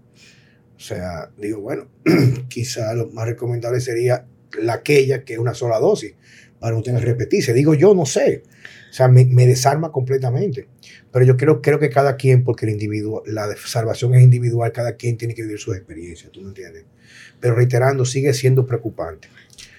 [0.77, 1.89] O sea, digo, bueno,
[2.49, 4.27] quizá lo más recomendable sería
[4.61, 6.15] la aquella que es una sola dosis,
[6.59, 7.53] para no tener que repetirse.
[7.53, 8.43] Digo yo, no sé.
[8.91, 10.69] O sea, me, me, desarma completamente.
[11.13, 14.97] Pero yo creo, creo que cada quien, porque el individuo, la salvación es individual, cada
[14.97, 16.85] quien tiene que vivir sus experiencias, ¿tú me entiendes?
[17.41, 19.29] Pero reiterando, sigue siendo preocupante.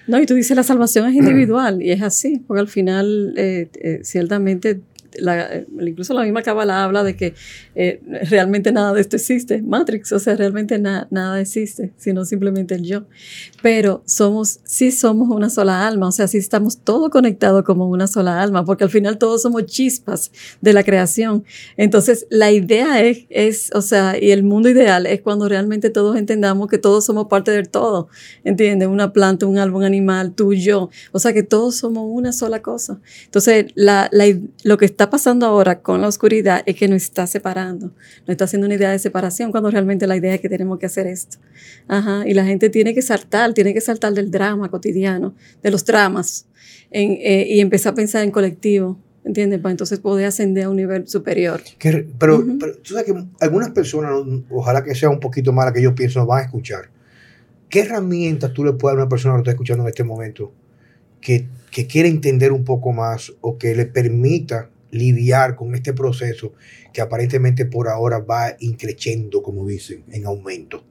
[0.06, 3.68] No, y tú dices la salvación es individual, y es así, porque al final, eh,
[3.74, 4.80] eh, ciertamente,
[5.18, 7.34] la, incluso la misma Kabbalah habla de que
[7.74, 12.74] eh, realmente nada de esto existe, Matrix, o sea, realmente na, nada existe, sino simplemente
[12.74, 13.04] el yo.
[13.62, 18.06] Pero somos, sí somos una sola alma, o sea, sí estamos todos conectados como una
[18.06, 21.44] sola alma, porque al final todos somos chispas de la creación.
[21.76, 26.16] Entonces, la idea es, es, o sea, y el mundo ideal es cuando realmente todos
[26.16, 28.08] entendamos que todos somos parte del todo,
[28.44, 28.88] ¿entiendes?
[28.88, 32.62] Una planta, un árbol, un animal, tú, yo, o sea, que todos somos una sola
[32.62, 33.00] cosa.
[33.24, 34.26] Entonces, la, la,
[34.64, 37.86] lo que está pasando ahora con la oscuridad es que nos está separando,
[38.20, 40.86] nos está haciendo una idea de separación cuando realmente la idea es que tenemos que
[40.86, 41.38] hacer esto.
[41.88, 45.84] Ajá, y la gente tiene que saltar, tiene que saltar del drama cotidiano, de los
[45.84, 46.46] dramas,
[46.90, 48.98] en, eh, y empezar a pensar en colectivo.
[49.24, 49.58] ¿Entiendes?
[49.58, 51.60] Para entonces poder ascender a un nivel superior.
[51.80, 52.58] Que, pero, uh -huh.
[52.60, 54.12] pero, tú sabes que algunas personas,
[54.50, 56.90] ojalá que sea un poquito más la que yo pienso, nos van a escuchar.
[57.68, 60.04] ¿Qué herramientas tú le puedes dar a una persona que lo está escuchando en este
[60.04, 60.52] momento
[61.20, 66.52] que, que quiere entender un poco más o que le permita lidiar con este proceso
[66.92, 70.82] que aparentemente por ahora va increciendo, como dicen, en aumento.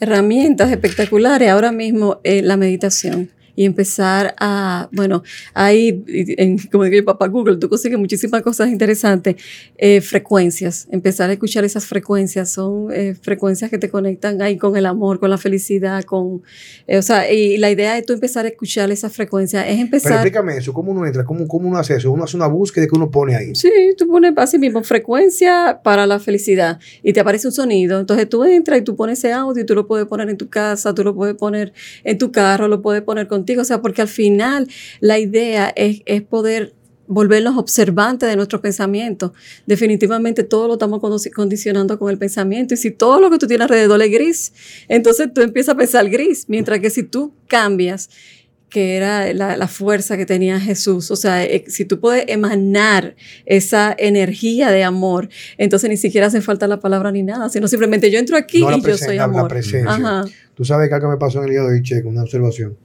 [0.00, 5.22] herramientas espectaculares ahora mismo eh, la meditación y empezar a, bueno,
[5.54, 9.36] ahí, en, como digo papá Google, tú consigues muchísimas cosas interesantes,
[9.78, 14.76] eh, frecuencias, empezar a escuchar esas frecuencias, son eh, frecuencias que te conectan ahí con
[14.76, 16.42] el amor, con la felicidad, con,
[16.86, 20.12] eh, o sea, y la idea de tú empezar a escuchar esas frecuencias es empezar...
[20.12, 21.24] Pero explícame eso, ¿cómo uno entra?
[21.24, 22.12] ¿Cómo, cómo uno hace eso?
[22.12, 23.54] Uno hace una búsqueda que uno pone ahí.
[23.54, 28.28] Sí, tú pones así mismo, frecuencia para la felicidad y te aparece un sonido, entonces
[28.28, 30.94] tú entras y tú pones ese audio y tú lo puedes poner en tu casa,
[30.94, 31.72] tú lo puedes poner
[32.04, 34.68] en tu carro, lo puedes poner con o sea, porque al final
[35.00, 36.74] la idea es, poder
[37.08, 39.32] volvernos observantes de nuestros pensamientos.
[39.64, 41.00] Definitivamente todo lo estamos
[41.34, 42.74] condicionando con el pensamiento.
[42.74, 44.52] Y si todo lo que tú tienes alrededor es gris,
[44.88, 46.46] entonces tú empiezas a pensar gris.
[46.48, 48.10] Mientras que si tú cambias,
[48.68, 53.94] que era la, fuerza que tenía Jesús, o sea, eh, si tú puedes emanar esa
[53.96, 58.18] energía de amor, entonces ni siquiera hace falta la palabra ni nada, sino simplemente yo
[58.18, 59.54] entro aquí y yo soy amor.
[60.54, 62.76] Tú sabes que algo me pasó en el día de hoy, Che, una observación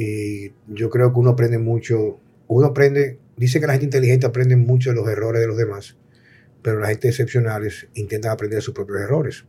[0.00, 4.54] y yo creo que uno aprende mucho, uno aprende, dice que la gente inteligente aprende
[4.54, 5.96] mucho de los errores de los demás,
[6.62, 9.44] pero la gente excepcionales intentan aprender de sus propios errores.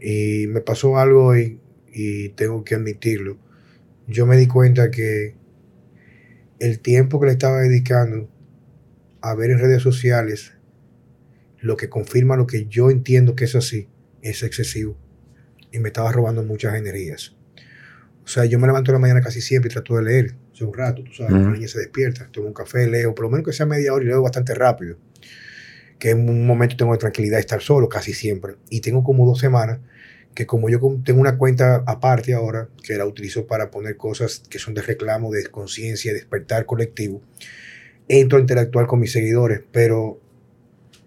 [0.00, 1.58] Y me pasó algo hoy
[1.92, 3.36] y tengo que admitirlo.
[4.06, 5.34] Yo me di cuenta que
[6.60, 8.30] el tiempo que le estaba dedicando
[9.20, 10.52] a ver en redes sociales
[11.58, 13.88] lo que confirma lo que yo entiendo que es así,
[14.22, 14.96] es excesivo.
[15.72, 17.37] Y me estaba robando muchas energías.
[18.28, 20.34] O sea, yo me levanto en la mañana casi siempre y trato de leer.
[20.52, 23.24] O sea, un rato, tú sabes, la niña se despierta, tomo un café, leo, por
[23.24, 24.98] lo menos que sea media hora y leo bastante rápido.
[25.98, 28.56] Que en un momento tengo de tranquilidad de estar solo, casi siempre.
[28.68, 29.78] Y tengo como dos semanas
[30.34, 34.58] que como yo tengo una cuenta aparte ahora, que la utilizo para poner cosas que
[34.58, 37.22] son de reclamo, de conciencia, despertar colectivo,
[38.08, 40.20] entro a interactuar con mis seguidores, pero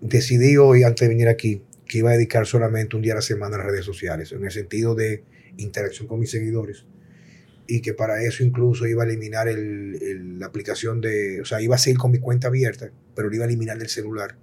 [0.01, 3.21] decidí hoy, antes de venir aquí, que iba a dedicar solamente un día a la
[3.21, 5.23] semana a las redes sociales, en el sentido de
[5.57, 6.85] interacción con mis seguidores
[7.73, 11.77] y que para eso incluso iba a eliminar la aplicación de, o sea, iba a
[11.77, 14.35] seguir con mi cuenta abierta, pero lo iba a eliminar del celular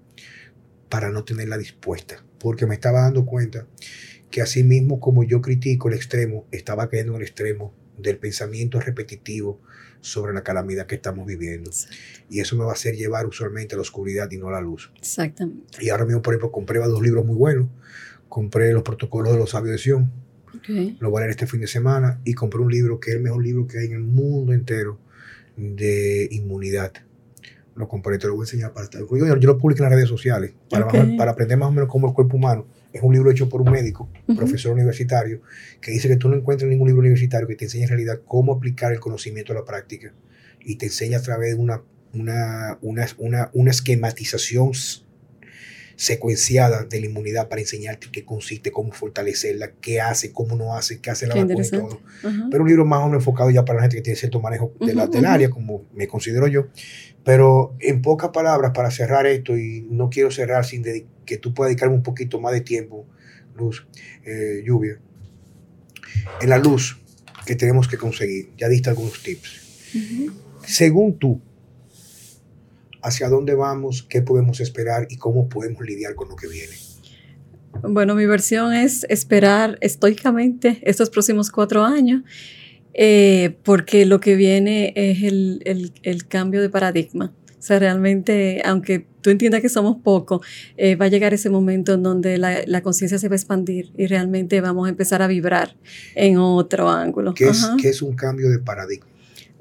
[0.89, 3.67] para no tenerla dispuesta, porque me estaba dando cuenta
[4.31, 8.81] que así mismo como yo critico el extremo, estaba cayendo en el extremo del pensamiento
[8.81, 9.61] repetitivo
[10.01, 11.71] sobre la calamidad que estamos viviendo.
[12.31, 14.63] Y eso me va a hacer llevar usualmente a la oscuridad y no a la
[14.63, 14.91] luz.
[14.97, 15.85] Exactamente.
[15.85, 17.69] Y ahora mismo, por ejemplo, compré dos libros muy buenos.
[18.31, 20.13] Compré los protocolos de los sabios de Sion,
[20.99, 23.23] lo voy a leer este fin de semana y compré un libro que es el
[23.23, 24.99] mejor libro que hay en el mundo entero
[25.57, 26.93] de inmunidad.
[27.75, 29.01] Lo compré, te lo voy a enseñar para estar.
[29.01, 32.15] Yo, lo publico en las redes sociales para, para aprender más o menos cómo el
[32.15, 32.67] cuerpo humano.
[32.93, 35.43] Es un libro hecho por un médico, profesor universitario,
[35.81, 38.55] que dice que tú no encuentras ningún libro universitario que te enseñe en realidad cómo
[38.55, 40.13] aplicar el conocimiento a la práctica.
[40.61, 41.83] Y te enseña a través de una,
[42.15, 44.73] una, una, una, una esquematización
[45.99, 51.01] secuenciada de la inmunidad para enseñarte qué consiste, cómo fortalecerla, qué hace, cómo no hace,
[51.01, 52.01] qué hace la vacuna y todo.
[52.53, 54.73] Pero un libro más o menos enfocado ya para la gente que tiene cierto manejo
[54.79, 56.69] de la, del área, como me considero yo.
[57.25, 60.85] Pero en pocas palabras, para cerrar esto, y no quiero cerrar sin
[61.25, 63.05] que tú puedas dedicarme un poquito más de tiempo,
[63.57, 63.85] Luz,
[64.25, 65.01] eh, Lluvia,
[66.41, 67.01] en la luz
[67.45, 69.89] que tenemos que conseguir, ya diste algunos tips.
[70.65, 71.43] Según tú,
[73.03, 76.75] hacia dónde vamos, qué podemos esperar y cómo podemos lidiar con lo que viene.
[77.83, 82.23] Bueno, mi versión es esperar estoicamente estos próximos cuatro años,
[82.95, 87.33] eh, porque lo que viene es el, cambio de paradigma.
[87.59, 90.45] O sea, realmente, aunque tú entiendas que somos pocos,
[90.77, 94.07] eh, va a llegar ese momento en donde la, conciencia se va a expandir y
[94.07, 95.77] realmente vamos a empezar a vibrar
[96.15, 97.35] en otro ángulo.
[97.35, 99.07] ¿Qué, es, ¿qué es, un cambio de paradigma?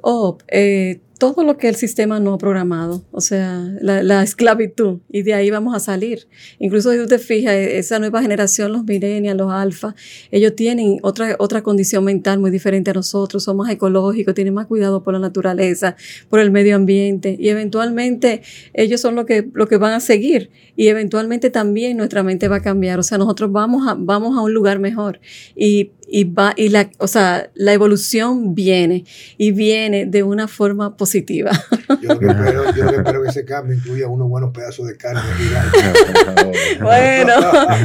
[0.02, 5.24] Oh, eh, todo lo que el sistema no ha programado, o sea, la, esclavitud, y
[5.24, 6.28] de ahí vamos a salir.
[6.60, 9.96] Incluso si tú te fijas, e, esa nueva generación, los millennials, los alfa,
[10.32, 14.68] ellos tienen otra, otra condición mental muy diferente a nosotros, son más ecológicos, tienen más
[14.68, 15.96] cuidado por la naturaleza,
[16.30, 18.42] por el medio ambiente, y eventualmente
[18.74, 22.58] ellos son lo que, lo que van a seguir, y eventualmente también nuestra mente va
[22.58, 25.20] a cambiar, o sea, nosotros vamos a, vamos a un lugar mejor,
[25.56, 29.04] y y va y la o sea la evolución viene
[29.38, 31.52] y viene de una forma positiva.
[32.02, 35.22] Yo lo que espero, yo espero que ese cambio incluya unos buenos pedazos de carne
[36.82, 37.34] bueno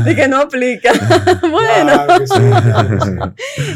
[0.05, 0.93] de que no aplica.
[1.51, 1.93] Bueno.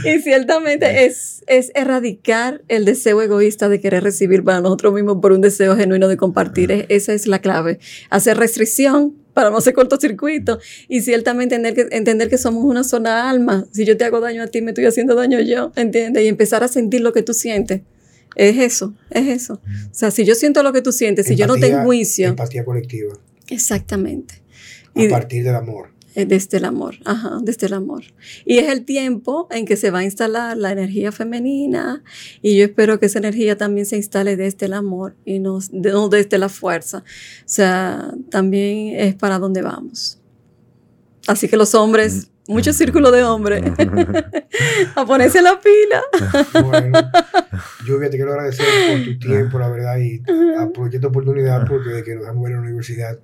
[0.04, 5.32] y ciertamente es es erradicar el deseo egoísta de querer recibir para nosotros mismos por
[5.32, 6.86] un deseo genuino de compartir.
[6.88, 7.78] Esa es la clave.
[8.10, 9.05] Hacer restricción
[9.36, 10.58] para no hacer cortocircuito
[10.88, 13.66] y ciertamente entender que, entender que somos una sola alma.
[13.70, 16.24] Si yo te hago daño a ti, me estoy haciendo daño yo, ¿entiendes?
[16.24, 17.82] Y empezar a sentir lo que tú sientes.
[18.34, 19.60] Es eso, es eso.
[19.90, 22.28] O sea, si yo siento lo que tú sientes, si yo no tengo juicio.
[22.28, 23.12] Empatía colectiva.
[23.48, 24.36] Exactamente.
[24.94, 25.90] A partir del amor.
[26.24, 28.04] Desde el amor, ajá, desde el amor.
[28.46, 32.02] Y es el tiempo en que se va a instalar la energía femenina
[32.40, 36.08] y yo espero que esa energía también se instale desde el amor y no, no
[36.08, 36.98] desde la fuerza.
[36.98, 40.18] O sea, también es para donde vamos.
[41.26, 42.52] Así que los hombres, mm.
[42.52, 43.62] mucho círculo de hombres,
[44.94, 46.64] a ponerse la pila.
[46.64, 46.98] Bueno,
[47.86, 50.22] yo te quiero agradecer por tu tiempo, la verdad, y
[50.58, 53.18] aproveché esta oportunidad porque de que nos damos en la universidad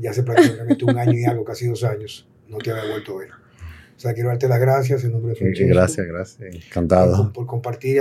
[0.00, 3.20] ya hace prácticamente un año y algo, casi dos años, no te había vuelto a
[3.20, 3.30] ver.
[3.30, 5.68] O sea, quiero darte las gracias en nombre de Francesco.
[5.68, 6.54] Gracias, gracias.
[6.54, 7.32] Encantado.
[7.32, 8.00] Por, compartir,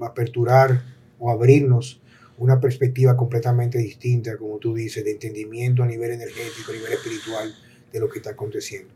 [0.00, 0.82] aperturar
[1.18, 2.00] o abrirnos
[2.38, 7.52] una perspectiva completamente distinta, como tú dices, de entendimiento a nivel energético, a nivel espiritual
[7.92, 8.94] de lo que está aconteciendo.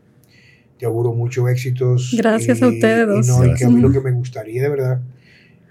[0.79, 2.15] Te auguro muchos éxitos.
[2.17, 3.27] Gracias a ustedes.
[3.27, 5.01] Y, no, y que a mí lo que me gustaría de verdad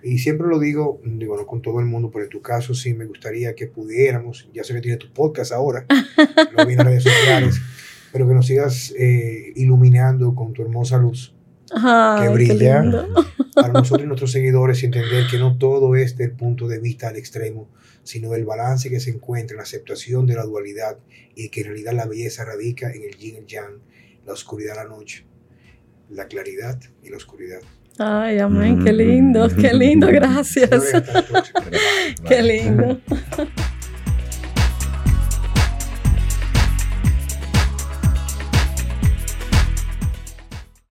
[0.04, 2.93] y siempre lo digo, digo, no con todo el mundo, pero en tu caso sí
[2.93, 5.86] me gustaría que pudiéramos, ya sé que tienes tu podcast ahora,
[6.58, 7.62] lo vi en redes sociales,
[8.12, 11.34] pero que nos sigas eh, iluminando con tu hermosa luz
[11.74, 12.84] que brilla
[13.56, 17.08] para nosotros y nuestros seguidores y entender que no todo es del punto de vista
[17.08, 17.70] al extremo,
[18.04, 20.99] sino del balance que se encuentra en la aceptación de la dualidad
[21.36, 23.80] y que en realidad la belleza radica en el yin y el yang,
[24.26, 25.26] la oscuridad la noche,
[26.10, 27.62] la claridad y la oscuridad.
[28.00, 30.70] Ay, amén, qué lindo, qué lindo, gracias.
[32.28, 33.00] qué lindo.